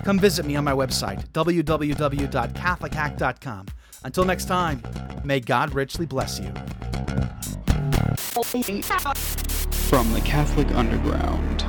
come 0.05 0.19
visit 0.19 0.47
me 0.47 0.57
on 0.57 0.65
my 0.65 0.73
website, 0.73 1.29
www.catholichack.com. 1.29 3.67
Until 4.05 4.25
next 4.25 4.47
time, 4.47 4.83
may 5.25 5.39
God 5.41 5.75
richly 5.75 6.07
bless 6.07 6.41
you. 6.41 6.53
From 9.89 10.13
the 10.13 10.21
Catholic 10.23 10.69
Underground. 10.75 11.63